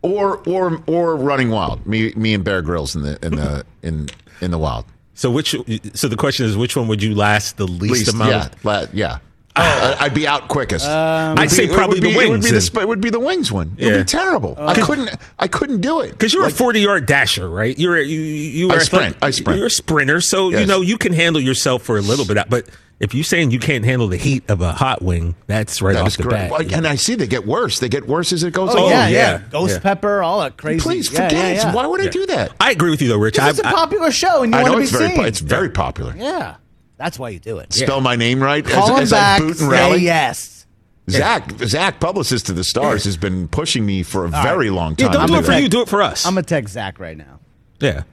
[0.01, 1.85] Or or or Running Wild.
[1.87, 4.09] Me me and Bear Grylls in the in the in
[4.41, 4.85] in the wild.
[5.17, 5.55] So which?
[5.95, 8.29] So the question is, which one would you last the least, amount?
[8.29, 8.65] yeah, of?
[8.65, 9.17] la- yeah.
[9.57, 10.85] I- I'd be out quickest.
[10.87, 13.01] Um, I'd It'd say probably would the be, It would wings be the, it would
[13.01, 13.73] be the wings one.
[13.77, 13.97] It would Yeah.
[13.99, 14.55] be terrible.
[14.59, 15.09] Uh, I couldn't.
[15.39, 17.77] I couldn't do it Because you're a 40 yard dasher, right?
[17.77, 19.15] You're a, you you I are sprint.
[19.15, 19.57] athletic- I sprint.
[19.57, 22.37] You're a sprinter, so you know you can handle yourself for a little bit.
[22.49, 22.65] But
[22.99, 26.05] if you're saying you can't handle the heat of a hot wing, that's right That
[26.05, 26.49] off the correct.
[26.51, 26.59] bat.
[26.67, 27.77] Well, And I see they get worse.
[27.79, 28.89] They get worse as it goes Oh, on.
[28.89, 29.41] yeah, yeah, yeah.
[29.51, 29.79] Ghost Yeah.
[29.79, 30.79] pepper, all that crazy.
[30.79, 31.55] Please yeah, forget yeah, it.
[31.57, 31.73] yeah.
[31.73, 32.53] Why would I do that?
[32.59, 33.37] I agree with you though, Rich.
[33.39, 35.15] I, it's a popular show, and you I want know to be it's very.
[35.15, 35.25] seen.
[35.25, 36.15] It's very popular.
[36.17, 36.55] yeah,
[36.97, 37.73] that's why you do it.
[37.73, 38.65] Spell my name right.
[38.65, 39.53] Call him as, as back.
[39.55, 40.65] Say yes.
[41.09, 45.07] Zach, Zach, publicist to the stars, has been pushing me for a very long yeah,
[45.07, 45.13] time.
[45.13, 45.61] don't to do it for that.
[45.61, 45.69] you.
[45.69, 46.25] Do it for us.
[46.25, 47.39] I'm gonna text Zach right now.
[47.79, 48.03] yeah,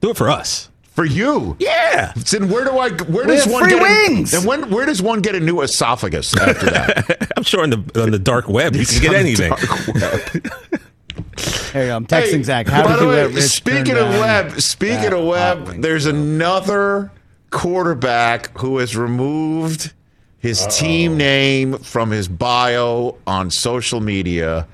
[0.00, 0.68] do it for us.
[0.94, 1.56] For you.
[1.58, 2.12] Yeah.
[2.30, 2.90] Then where do I?
[2.90, 3.80] Where We does have one free get?
[3.80, 4.32] a- wings!
[4.32, 4.70] and when?
[4.70, 7.32] Where does one get a new esophagus after that?
[7.36, 9.52] I'm sure on the on the dark web you can get anything.
[11.72, 11.96] Here you go.
[11.96, 12.66] I'm texting Hey, Zach.
[12.68, 15.82] How by the you way, let Rich speaking of down web, speaking of hot web,
[15.82, 17.10] there's another
[17.50, 19.92] quarterback who has removed
[20.38, 24.66] his team name from his bio on social media.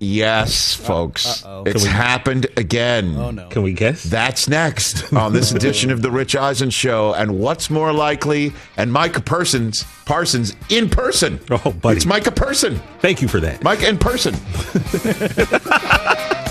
[0.00, 3.16] Yes, folks, it's happened again.
[3.16, 3.48] Oh no.
[3.48, 4.02] Can we guess?
[4.02, 7.14] That's next on this edition of the Rich Eisen Show.
[7.14, 8.52] And what's more likely?
[8.76, 11.40] And Micah Parsons, Parsons in person.
[11.50, 11.96] Oh, buddy.
[11.96, 12.82] It's Micah Person.
[12.98, 13.62] Thank you for that.
[13.62, 14.34] Mike in person.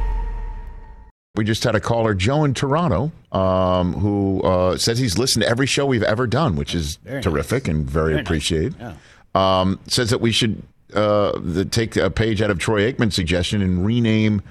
[1.35, 5.49] We just had a caller, Joe in Toronto, um, who uh, says he's listened to
[5.49, 8.75] every show we've ever done, which is terrific and very, appreciated.
[9.33, 10.61] Um, says that we should
[10.93, 14.41] uh, the, take a page out of Troy Aikman's suggestion and rename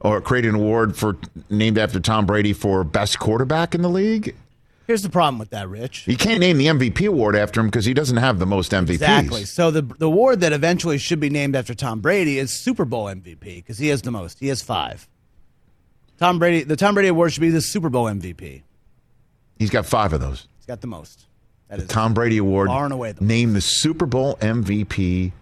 [0.00, 1.18] or create an award for
[1.50, 4.34] named after Tom Brady for best quarterback in the league.
[4.86, 6.08] Here's the problem with that, Rich.
[6.08, 8.90] You can't name the MVP award after him because he doesn't have the most MVPs.
[8.90, 9.44] Exactly.
[9.44, 13.04] So the the award that eventually should be named after Tom Brady is Super Bowl
[13.04, 14.40] MVP because he has the most.
[14.40, 15.06] He has five.
[16.22, 16.62] Tom Brady.
[16.62, 18.62] The Tom Brady award should be the Super Bowl MVP.
[19.58, 20.46] He's got five of those.
[20.58, 21.26] He's got the most.
[21.68, 25.32] That The is Tom Brady Award far and away the named the Super Bowl MVP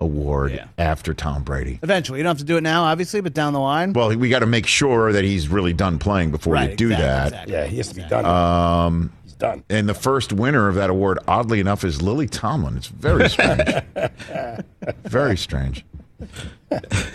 [0.00, 0.66] award Yeah.
[0.78, 1.78] after Tom Brady.
[1.82, 3.92] Eventually, you don't have to do it now, obviously, but down the line.
[3.92, 6.86] Well, we got to make sure that he's really done playing before Right, you do
[6.92, 7.26] exactly, that.
[7.26, 7.52] exactly.
[7.54, 8.24] Yeah, he has to be done.
[8.24, 9.64] Um, He's done.
[9.68, 12.76] and the first winner of that award, oddly enough, is Lily Tomlin.
[12.78, 13.60] It's very strange.
[15.04, 15.84] very strange.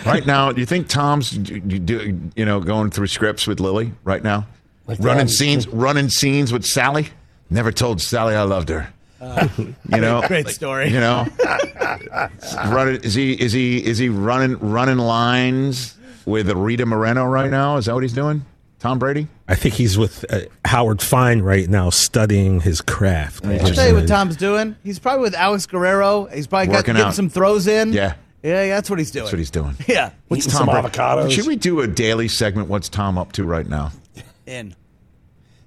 [0.05, 3.93] Right now, do you think Tom's you do you know going through scripts with Lily
[4.03, 4.47] right now,
[4.86, 7.10] Like running um, scenes, running scenes with Sally?
[7.49, 8.93] Never told Sally I loved her.
[9.22, 10.89] you know, Great story.
[10.89, 11.26] You know,
[12.66, 17.78] running is he is he is he running running lines with Rita Moreno right now?
[17.78, 18.45] Is that what he's doing?
[18.80, 19.28] Tom Brady?
[19.47, 23.45] I think he's with uh, Howard Fine right now, studying his craft.
[23.45, 24.76] I'll tell you what Tom's doing.
[24.84, 26.26] He's probably with Alex Guerrero.
[26.26, 27.16] He's probably got, getting out.
[27.16, 27.91] some throws in.
[27.91, 28.14] Yeah.
[28.48, 29.26] Yeah, that's what he's doing.
[29.26, 29.76] That's what he's doing.
[29.88, 30.12] Yeah.
[30.28, 30.88] What's Eating Tom some Brady?
[30.98, 31.32] avocados.
[31.32, 32.68] Should we do a daily segment?
[32.70, 33.91] What's Tom up to right now?
[34.45, 34.76] In.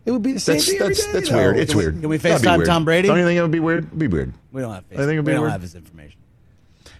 [0.06, 1.36] It would be the same That's thing every that's day, that's though.
[1.36, 1.56] weird.
[1.58, 2.00] It's Can we- weird.
[2.00, 2.66] can we That'd be FaceTime weird.
[2.68, 3.08] Tom Brady?
[3.08, 3.84] Don't you think it would be weird?
[3.86, 4.32] It'd be weird.
[4.52, 4.84] We don't have.
[4.92, 5.52] I think it'd be we don't weird.
[5.52, 6.18] have his information.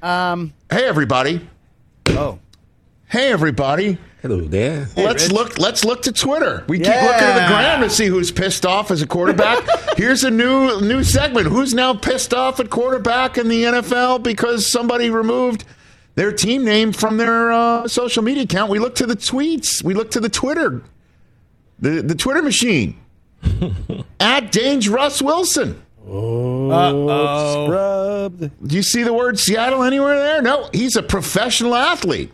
[0.03, 0.53] Um.
[0.70, 1.47] Hey everybody!
[2.09, 2.39] Oh.
[3.07, 3.99] Hey everybody!
[4.22, 4.86] Hello there.
[4.96, 5.32] let's Rich.
[5.32, 5.58] look.
[5.58, 6.64] Let's look to Twitter.
[6.68, 9.64] We keep looking at the gram to see who's pissed off as a quarterback.
[9.96, 11.46] Here's a new new segment.
[11.46, 15.64] Who's now pissed off at quarterback in the NFL because somebody removed
[16.16, 18.70] their team name from their uh, social media account?
[18.70, 19.82] We look to the tweets.
[19.82, 20.82] We look to the Twitter,
[21.78, 23.00] the the Twitter machine
[24.20, 25.80] at Dange Russ Wilson.
[26.06, 27.64] Uh-oh.
[27.66, 28.68] Scrubbed.
[28.68, 30.42] Do you see the word Seattle anywhere there?
[30.42, 32.32] No, he's a professional athlete.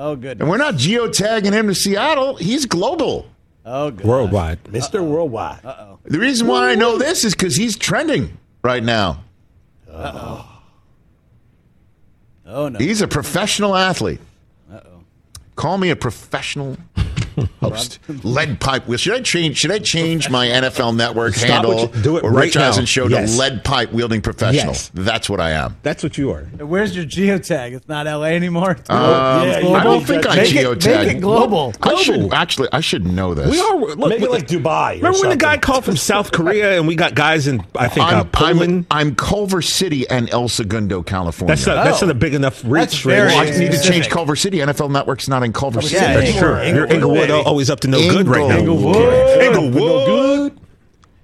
[0.00, 0.40] Oh, good.
[0.40, 2.36] And we're not geotagging him to Seattle.
[2.36, 3.26] He's global.
[3.66, 4.06] Oh, good.
[4.06, 4.62] Worldwide.
[4.64, 5.04] Mr.
[5.04, 5.64] Worldwide.
[5.64, 5.98] Uh-oh.
[6.04, 9.24] The reason why I know this is because he's trending right now.
[9.92, 10.54] oh
[12.46, 12.78] Oh no.
[12.78, 14.20] He's a professional athlete.
[14.72, 15.00] Uh-oh.
[15.56, 16.76] Call me a professional
[17.60, 17.98] Host.
[18.24, 18.86] Lead pipe.
[18.88, 19.56] Well, should I change?
[19.58, 21.80] Should I change my NFL Network Stop handle?
[21.94, 22.86] you- do it or right Rich Eisen now.
[22.86, 23.32] show Yes.
[23.32, 24.72] to lead pipe wielding professional.
[24.72, 24.90] Yes.
[24.94, 25.76] That's what I am.
[25.82, 26.44] That's what you are.
[26.58, 27.72] Where's your geotag?
[27.72, 28.76] It's not LA anymore.
[28.88, 31.06] Um, Yeah, I don't think I make it- geotag.
[31.06, 31.74] make it global.
[31.82, 32.68] I should actually.
[32.72, 33.50] I should know this.
[33.50, 33.76] We are.
[33.78, 34.94] Look, Make it like Dubai.
[34.94, 37.88] or Remember when the guy called from South Korea and we got guys in, I
[37.88, 38.86] think, uh, I'm, Poland?
[38.90, 41.54] I'm, I'm Culver City and El Segundo, California.
[41.54, 42.06] that's not, that's Oh.
[42.06, 43.02] not a big enough reach.
[43.04, 44.58] very- Well, I need to change Culver City.
[44.58, 45.94] NFL Network's not in Culver City.
[45.96, 46.58] Yeah, That's true.
[46.60, 47.27] Inglewood.
[47.28, 47.46] You're Inglewood Inglewood.
[47.46, 48.58] always up to no good right now.
[48.58, 49.42] Inglewood.
[49.42, 50.60] Inglewood.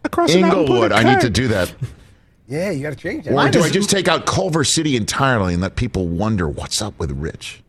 [0.05, 0.91] Across the mountain, Inglewood.
[0.91, 1.75] put a I need to do that.
[2.47, 3.33] Yeah, you got to change that.
[3.33, 6.99] Or do I just take out Culver City entirely and let people wonder what's up
[6.99, 7.63] with Rich?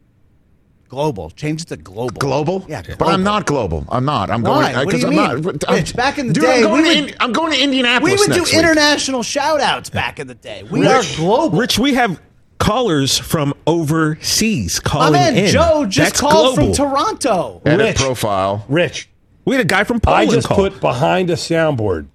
[0.88, 1.29] global.
[1.31, 2.19] Change it to global.
[2.19, 2.63] Global?
[2.69, 3.86] Yeah, But I'm not global.
[3.89, 4.29] I'm not.
[4.29, 4.71] I'm Why?
[4.71, 5.09] going What do you I'm
[5.41, 5.43] mean?
[5.45, 5.63] not.
[5.69, 7.51] I'm- Rich, back in the Dude, day, I'm going, we to, would- In- I'm going
[7.51, 8.11] to Indianapolis.
[8.11, 8.59] We Indianapolis would do next week.
[8.59, 10.63] international shout outs back in the day.
[10.69, 11.57] We are global.
[11.59, 12.21] Rich, we have
[12.66, 15.47] callers from overseas My calling man in.
[15.51, 16.74] Joe just That's called global.
[16.74, 17.61] from Toronto.
[17.66, 17.97] Edit Rich.
[17.97, 18.66] profile.
[18.68, 19.09] Rich,
[19.45, 20.57] We had a guy from Poland I just call.
[20.57, 22.07] put behind a soundboard.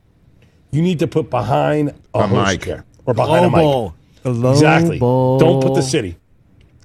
[0.72, 2.68] You need to put behind a, A mic.
[3.06, 3.94] Or behind a Global.
[4.24, 4.34] mic.
[4.52, 4.98] Exactly.
[4.98, 6.16] Don't put the city.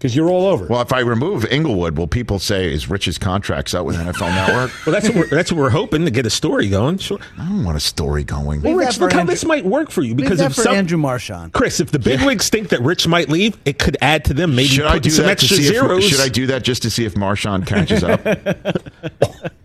[0.05, 0.67] Because you're all over.
[0.67, 4.71] Well, if I remove Inglewood, will people say, is Rich's contracts out with NFL Network?
[4.85, 6.99] well, that's what we're, that's what we're hoping to get a story going.
[6.99, 7.17] Sure.
[7.39, 8.61] I don't want a story going.
[8.61, 10.75] Well, Rich, for look how Andrew- this might work for you because if for some,
[10.75, 11.53] Andrew Marchand.
[11.53, 14.67] Chris, if the bigwigs think that Rich might leave, it could add to them maybe
[14.67, 16.03] Should I do some extra see zeros.
[16.05, 18.21] if, Should I do that just to see if Marchand catches up?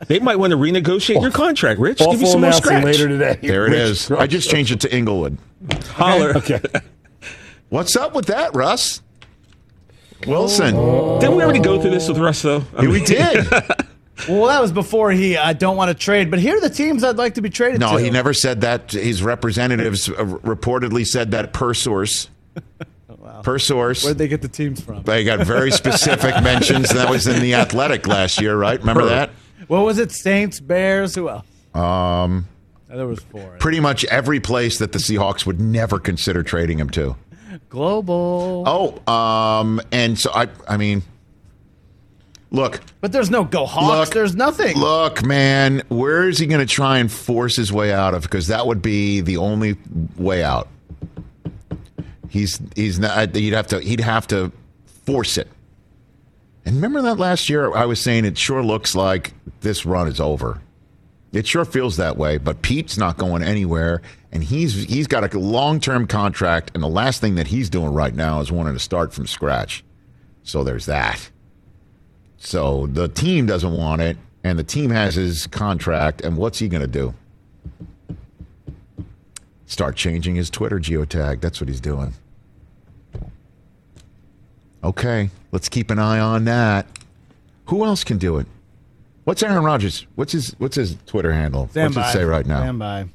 [0.07, 1.99] They might want to renegotiate your contract, Rich.
[1.99, 2.85] Give you some more announcing scratch.
[2.85, 3.39] later today.
[3.43, 4.01] There it Rich is.
[4.01, 4.21] Strong.
[4.21, 5.39] I just changed it to Inglewood.
[5.91, 6.37] Holler.
[6.37, 6.61] Okay.
[7.69, 9.03] What's up with that, Russ?
[10.27, 10.75] Wilson.
[11.21, 12.63] Didn't we already go through this with Russ, though?
[12.77, 13.47] I we did.
[14.29, 17.03] Well, that was before he I don't want to trade, but here are the teams
[17.03, 18.03] I'd like to be traded No, to.
[18.05, 18.93] he never said that.
[18.93, 22.29] His representatives uh, reportedly said that per source.
[23.43, 24.05] Per source.
[24.05, 25.03] Where'd they get the teams from?
[25.05, 26.91] They got very specific mentions.
[26.91, 28.79] That was in the Athletic last year, right?
[28.79, 29.31] Remember that?
[29.67, 30.13] What was it?
[30.13, 31.47] Saints, Bears, who else?
[31.75, 32.47] Um,
[32.93, 33.57] Oh, there was four.
[33.61, 37.15] pretty much every place that the Seahawks would never consider trading him to.
[37.69, 38.65] Global.
[38.67, 41.03] Oh, um, and so I, I mean,
[42.51, 44.09] look, But there's no go Hawks.
[44.09, 44.77] Look, there's nothing.
[44.77, 48.23] look, man, where is he going to try and force his way out of?
[48.23, 49.77] Because that would be the only
[50.17, 50.69] way out.
[52.29, 53.35] He's he's not.
[53.35, 53.81] He'd have to.
[53.81, 54.53] He'd have to
[55.05, 55.49] force it.
[56.65, 59.33] And remember that last year, I was saying it sure looks like
[59.63, 60.61] this run is over.
[61.33, 62.39] It sure feels that way.
[62.39, 64.03] But Pete's not going anywhere,
[64.33, 67.93] and he's he's got a long term contract, and the last thing that he's doing
[67.93, 69.85] right now is wanting to start from scratch.
[70.43, 71.31] So there's that.
[72.39, 76.69] So the team doesn't want it, and the team has his contract, and what's he
[76.69, 77.15] going to do?
[79.67, 81.41] Start changing his Twitter geotag.
[81.41, 82.15] That's what he's doing.
[84.83, 86.87] Okay, let's keep an eye on that.
[87.67, 88.47] Who else can do it?
[89.31, 90.09] What's Aaron Rodgers?
[90.17, 91.69] What's his What's his Twitter handle?
[91.69, 92.11] Stand What's by.
[92.11, 92.63] it say right now?
[92.63, 93.07] Stand by.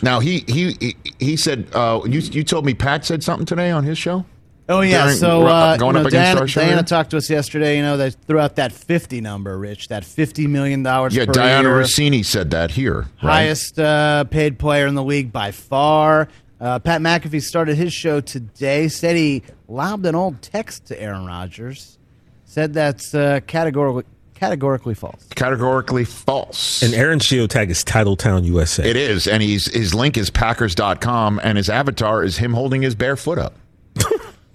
[0.00, 3.72] Now he he he, he said uh, you you told me Pat said something today
[3.72, 4.24] on his show.
[4.68, 7.10] Oh yeah, During- so uh, going you up know, against Dianna, our show Dianna talked
[7.10, 7.78] to us yesterday.
[7.78, 9.88] You know, they threw out that fifty number, Rich.
[9.88, 11.16] That fifty million dollars.
[11.16, 11.80] Yeah, Dianna year.
[11.80, 13.08] Russini said that here.
[13.20, 13.40] Right?
[13.40, 16.28] highest uh, paid player in the league by far.
[16.60, 18.86] Uh, Pat McAfee started his show today.
[18.86, 21.98] Said he lobbed an old text to Aaron Rodgers.
[22.44, 24.04] Said that's uh, categorically
[24.38, 25.26] categorically false.
[25.34, 26.82] Categorically false.
[26.82, 28.88] And Aaron's geotag is Titletown USA.
[28.88, 32.94] It is, and he's his link is Packers.com, and his avatar is him holding his
[32.94, 33.54] bare foot up.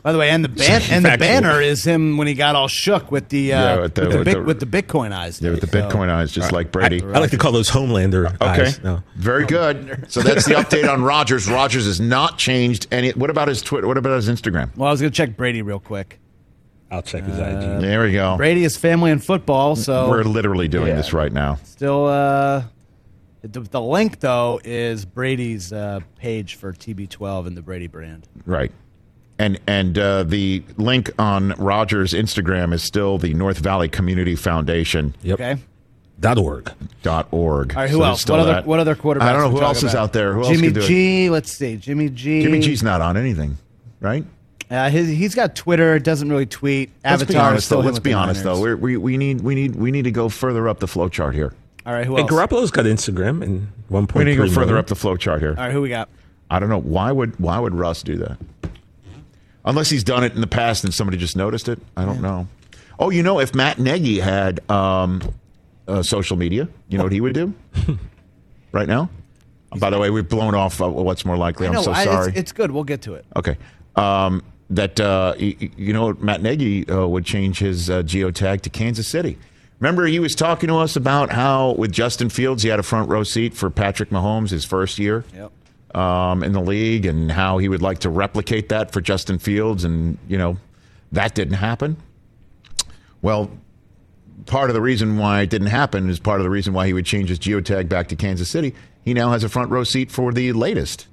[0.02, 2.68] By the way, and the ban- and the banner is him when he got all
[2.68, 5.42] shook with the uh, Yeah, with the- with, the, with the- with the Bitcoin eyes.
[5.42, 7.02] Yeah, with the So- Bitcoin eyes, just like Brady.
[7.02, 8.84] I like to call those Homelander Okay, eyes.
[8.84, 9.02] No.
[9.16, 10.06] very good.
[10.10, 11.48] So that's the update on Rodgers.
[11.50, 13.12] Rodgers has not changed any.
[13.12, 13.88] What about his Twitter?
[13.88, 14.76] What about his Instagram?
[14.76, 16.20] Well, I was going to check Brady real quick.
[16.94, 17.44] I'll check his Uh,
[17.76, 17.82] IG.
[17.82, 18.38] There we go.
[18.38, 20.96] Brady is family and football, so We're literally doing Yeah.
[20.96, 21.58] this right now.
[21.64, 22.64] Still, uh,
[23.42, 28.28] the, the link though is Brady's uh, page for TB12 and the Brady brand.
[28.46, 28.72] Right.
[29.40, 35.16] And and uh, the link on Rodgers' Instagram is still the North Valley Community Foundation.
[35.24, 35.34] Yep.
[35.42, 35.58] Okay.
[36.20, 36.72] Dot org.
[37.02, 37.74] Dot org.
[37.76, 37.90] All right.
[37.90, 38.26] Who So else?
[38.28, 38.68] What other that.
[38.68, 39.22] what other quarterbacks?
[39.24, 40.04] I don't know we who talking else is about?
[40.04, 40.34] out there.
[40.36, 40.88] Who else Jimmy can do it?
[40.88, 41.30] G.
[41.32, 41.76] Let's see.
[41.76, 42.44] Jimmy G.
[42.44, 43.58] Jimmy G's not on anything,
[44.00, 44.24] right?
[44.74, 46.00] Uh, his, he's got Twitter.
[46.00, 46.90] Doesn't really tweet.
[47.04, 47.80] Let's be honest, though.
[47.80, 48.60] Let's be honest, though.
[48.60, 51.36] We're, we we need we need we need to go further up the flow chart
[51.36, 51.54] here.
[51.86, 52.08] All right.
[52.08, 52.32] Who And else?
[52.32, 54.26] Garoppolo's got Instagram and one point.
[54.26, 54.40] We point.
[54.40, 55.52] need to go further up the flow chart here.
[55.58, 55.72] All right.
[55.72, 56.10] Who we got?
[56.50, 58.38] I don't know why would why would Russ do that?
[59.66, 61.80] Unless he's done it in the past and somebody just noticed it.
[61.96, 62.48] I don't know.
[63.00, 65.22] Oh, you know, if Matt Nagy had um,
[65.88, 67.54] uh, social media, you know what he would do
[68.72, 69.10] right now.
[69.78, 71.66] By the way, we've blown off uh, what's more likely.
[71.68, 71.82] I I'm know.
[71.84, 72.30] so I- sorry.
[72.30, 72.72] It's, it's good.
[72.72, 73.26] We'll get to it.
[73.36, 73.58] Okay.
[73.96, 79.08] Um, that uh, you know, Matt Nagy uh, would change his uh, geotag to Kansas
[79.08, 79.38] City.
[79.80, 83.10] Remember, he was talking to us about how with Justin Fields, he had a front
[83.10, 85.98] row seat for Patrick Mahomes his first year Yep.
[86.02, 89.84] um, in the league, and how he would like to replicate that for Justin Fields,
[89.84, 90.58] and you know
[91.12, 91.98] that didn't happen.
[93.22, 93.52] Well,
[94.46, 96.94] part of the reason why it didn't happen is part of the reason why he
[96.94, 98.74] would change his geotag back to Kansas City.
[99.04, 101.08] He now has a front row seat for the latest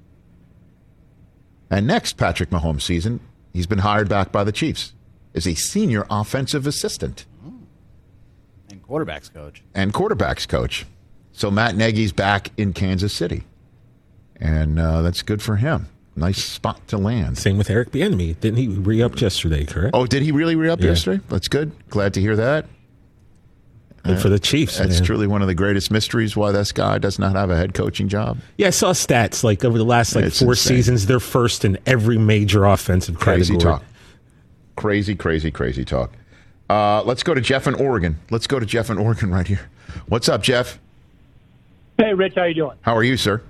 [1.71, 3.21] and next Patrick Mahomes season.
[3.53, 4.93] He's been hired back by the Chiefs
[5.35, 7.25] as a senior offensive assistant
[8.71, 9.63] And quarterbacks coach.
[9.75, 10.87] and quarterbacks coach.
[11.33, 13.45] So Matt Nagy's back in Kansas City,
[14.37, 15.89] and uh, that's good for him.
[16.17, 17.39] Nice spot to land.
[17.39, 18.39] Same with Eric Bieniemy.
[18.41, 19.65] Didn't he re-up yesterday?
[19.65, 19.93] Correct.
[19.95, 20.89] Oh, did he really re-up Yeah.
[20.89, 21.23] yesterday?
[21.29, 21.71] That's good.
[21.89, 22.67] Glad to hear that.
[24.03, 24.79] Good for the Chiefs.
[24.79, 25.05] That's man.
[25.05, 28.09] truly one of the greatest mysteries why this guy does not have a head coaching
[28.09, 28.39] job.
[28.57, 30.77] Yeah, I saw stats like over the last like It's four insane.
[30.77, 33.75] seasons, they're first in every major offensive Crazy category.
[33.79, 33.85] talk.
[34.77, 36.13] Crazy, crazy, crazy talk.
[36.71, 38.17] Uh, let's go to Jeff in Oregon.
[38.31, 39.69] Let's go to Jeff in Oregon right here.
[40.09, 40.79] What's up, Jeff?
[41.99, 42.79] Hey, Rich, how you doing?
[42.81, 43.43] How are you, sir?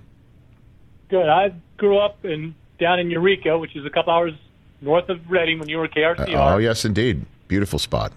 [1.09, 1.29] Good.
[1.29, 4.33] I grew up in down in Eureka, which is a couple hours
[4.81, 7.25] north of Redding when you were Uh, oh, yes, indeed.
[7.47, 8.13] Beautiful spot.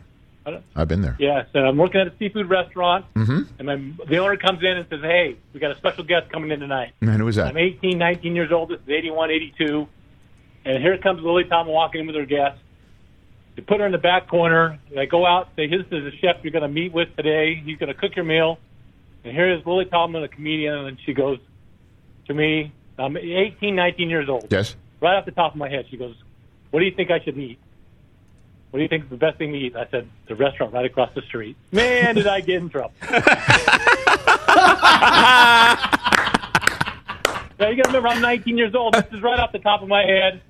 [0.76, 1.16] I've been there.
[1.20, 3.42] Yes, and I'm working at a seafood restaurant, Mm-hmm.
[3.60, 3.66] and
[3.98, 6.60] my, the owner comes in and says, "Hey, we got a special guest coming in
[6.60, 7.48] tonight." Man, who is that?
[7.48, 8.70] I'm 18, 19 years old.
[8.70, 9.88] This is 81, 82,
[10.66, 12.60] and here comes Lily Tom walking in with her guest.
[13.56, 14.80] They put her in the back corner.
[14.94, 15.50] They go out.
[15.56, 17.56] Say, "This is the chef you're going to meet with today.
[17.64, 18.58] He's going to cook your meal."
[19.24, 21.40] And here is Lily Tomlin, a comedian, and she goes
[22.28, 24.76] to me, "I'm 18, 19 years old." Yes.
[25.02, 26.16] right off the top of my head, she goes,
[26.72, 27.60] "What do you think I should eat?
[28.74, 30.84] What do you think is the best thing to eat?" I said, "The restaurant right
[30.84, 32.92] across the street." Man, did I get in trouble!
[33.04, 33.20] now
[37.70, 38.96] you got to remember, I'm 19 years old.
[38.96, 40.42] This is right off the top of my head.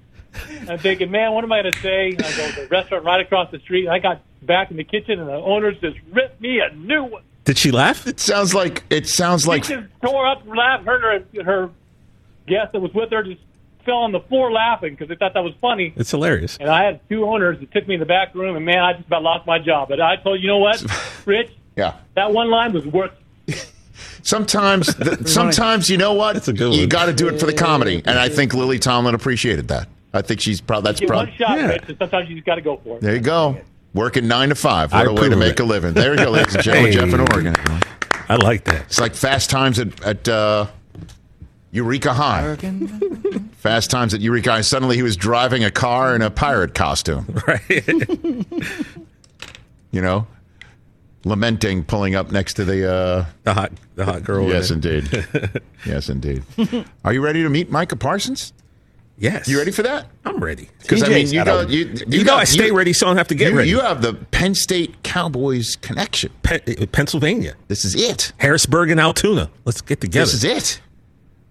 [0.70, 2.12] I'm thinking, man, what am I going to say?
[2.12, 5.20] And I go, "The restaurant right across the street." I got back in the kitchen,
[5.20, 7.24] and the owners just ripped me a new one.
[7.44, 8.08] Did she laugh?
[8.08, 10.86] It sounds like it sounds like She just tore up, laughed.
[10.86, 11.70] Her her
[12.48, 13.42] guest that was with her just
[13.86, 15.94] fell on the floor laughing because they thought that was funny.
[15.96, 16.58] It's hilarious.
[16.58, 18.94] And I had two owners that took me in the back room, and man, I
[18.94, 19.90] just about lost my job.
[19.90, 20.84] But I told you, you know what,
[21.26, 21.96] Rich, yeah.
[22.16, 23.12] that one line was worth.
[24.24, 26.48] Sometimes, th- sometimes you know what?
[26.48, 29.16] a good You got to do it for the comedy, and I think Lily Tomlin
[29.16, 29.88] appreciated that.
[30.14, 31.68] I think she's probably That's probably one shot, Yeah.
[31.68, 33.02] Rich, and sometimes you just got to go for it.
[33.02, 33.58] There you go.
[33.94, 34.94] Working nine to five.
[34.94, 35.60] I What a way to make it.
[35.60, 35.94] a living.
[35.94, 36.92] There you go, ladies and gentlemen.
[36.94, 37.00] Hey.
[37.00, 37.56] Jeff in Oregon.
[38.30, 38.84] I like that.
[38.84, 40.68] It's like fast times at, at uh,
[41.74, 42.56] Eureka High.
[43.58, 44.62] Fast times at Eureka High.
[44.62, 47.26] Suddenly he was driving a car in a pirate costume.
[47.48, 47.84] Right.
[49.92, 50.26] You know,
[51.24, 52.92] lamenting, pulling up next to the.
[52.92, 54.48] Uh, the hot the hot girl.
[54.50, 55.08] yes, indeed.
[55.86, 56.44] yes, indeed.
[57.04, 58.54] Are you ready to meet Micah Parsons?
[59.20, 59.48] Yes.
[59.48, 60.08] You ready for that?
[60.26, 60.70] I'm ready.
[60.82, 63.18] Because I mean, you go, don't- you, You know I stay ready, so I don't
[63.18, 63.70] have to get you, ready.
[63.70, 66.32] You have the Penn State Cowboys connection.
[66.42, 68.34] Pe- Pennsylvania, This is it.
[68.38, 69.52] Harrisburg, and Altoona.
[69.66, 70.26] Let's get together.
[70.26, 70.82] This is it.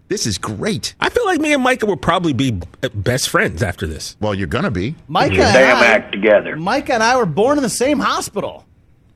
[0.09, 0.95] This is great.
[1.01, 2.61] I feel like me and Micah will probably be
[2.95, 4.17] best friends after this.
[4.21, 4.95] Well, you're gonna be.
[5.09, 6.57] Micah, and damn I, act together.
[6.57, 8.67] Micah and I were born in the same hospital.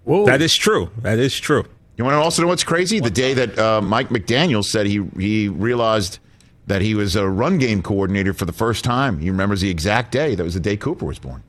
[0.07, 0.91] That is true.
[1.03, 1.65] That is true.
[1.97, 3.01] You want to also know what's crazy?
[3.01, 6.19] The day that uh, Mike McDaniel said he he realized
[6.67, 9.19] that he was a run game coordinator for the first time.
[9.19, 10.35] He remembers the exact day.
[10.35, 11.43] That was the day Cooper was born.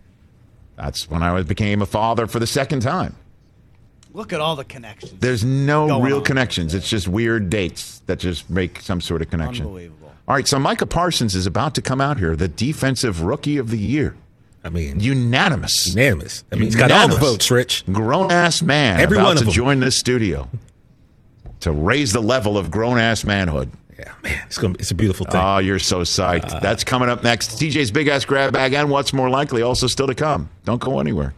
[0.75, 3.15] That's when I was, became a father for the second time.
[4.17, 5.13] Look at all the connections.
[5.19, 6.23] There's no real on.
[6.23, 6.73] connections.
[6.73, 9.67] It's just weird dates that just make some sort of connection.
[9.67, 10.11] Unbelievable.
[10.27, 13.69] All right, so Micah Parsons is about to come out here, the defensive rookie of
[13.69, 14.17] the year.
[14.63, 15.85] I mean, Unanimous.
[15.89, 16.43] unanimous.
[16.51, 17.29] I mean, he's got all the Unanimous.
[17.29, 17.85] votes, Rich.
[17.91, 19.53] Grown ass man Every about one of to them.
[19.53, 20.49] join this studio
[21.59, 23.71] to raise the level of grown ass manhood.
[23.99, 24.73] Yeah, man, it's gonna.
[24.79, 25.39] It's a beautiful thing.
[25.39, 26.53] Oh, you're so psyched.
[26.55, 27.51] Uh, That's coming up next.
[27.59, 30.49] TJ's Big Ass Grab Bag and what's more likely also still to come.
[30.65, 31.35] Don't go anywhere.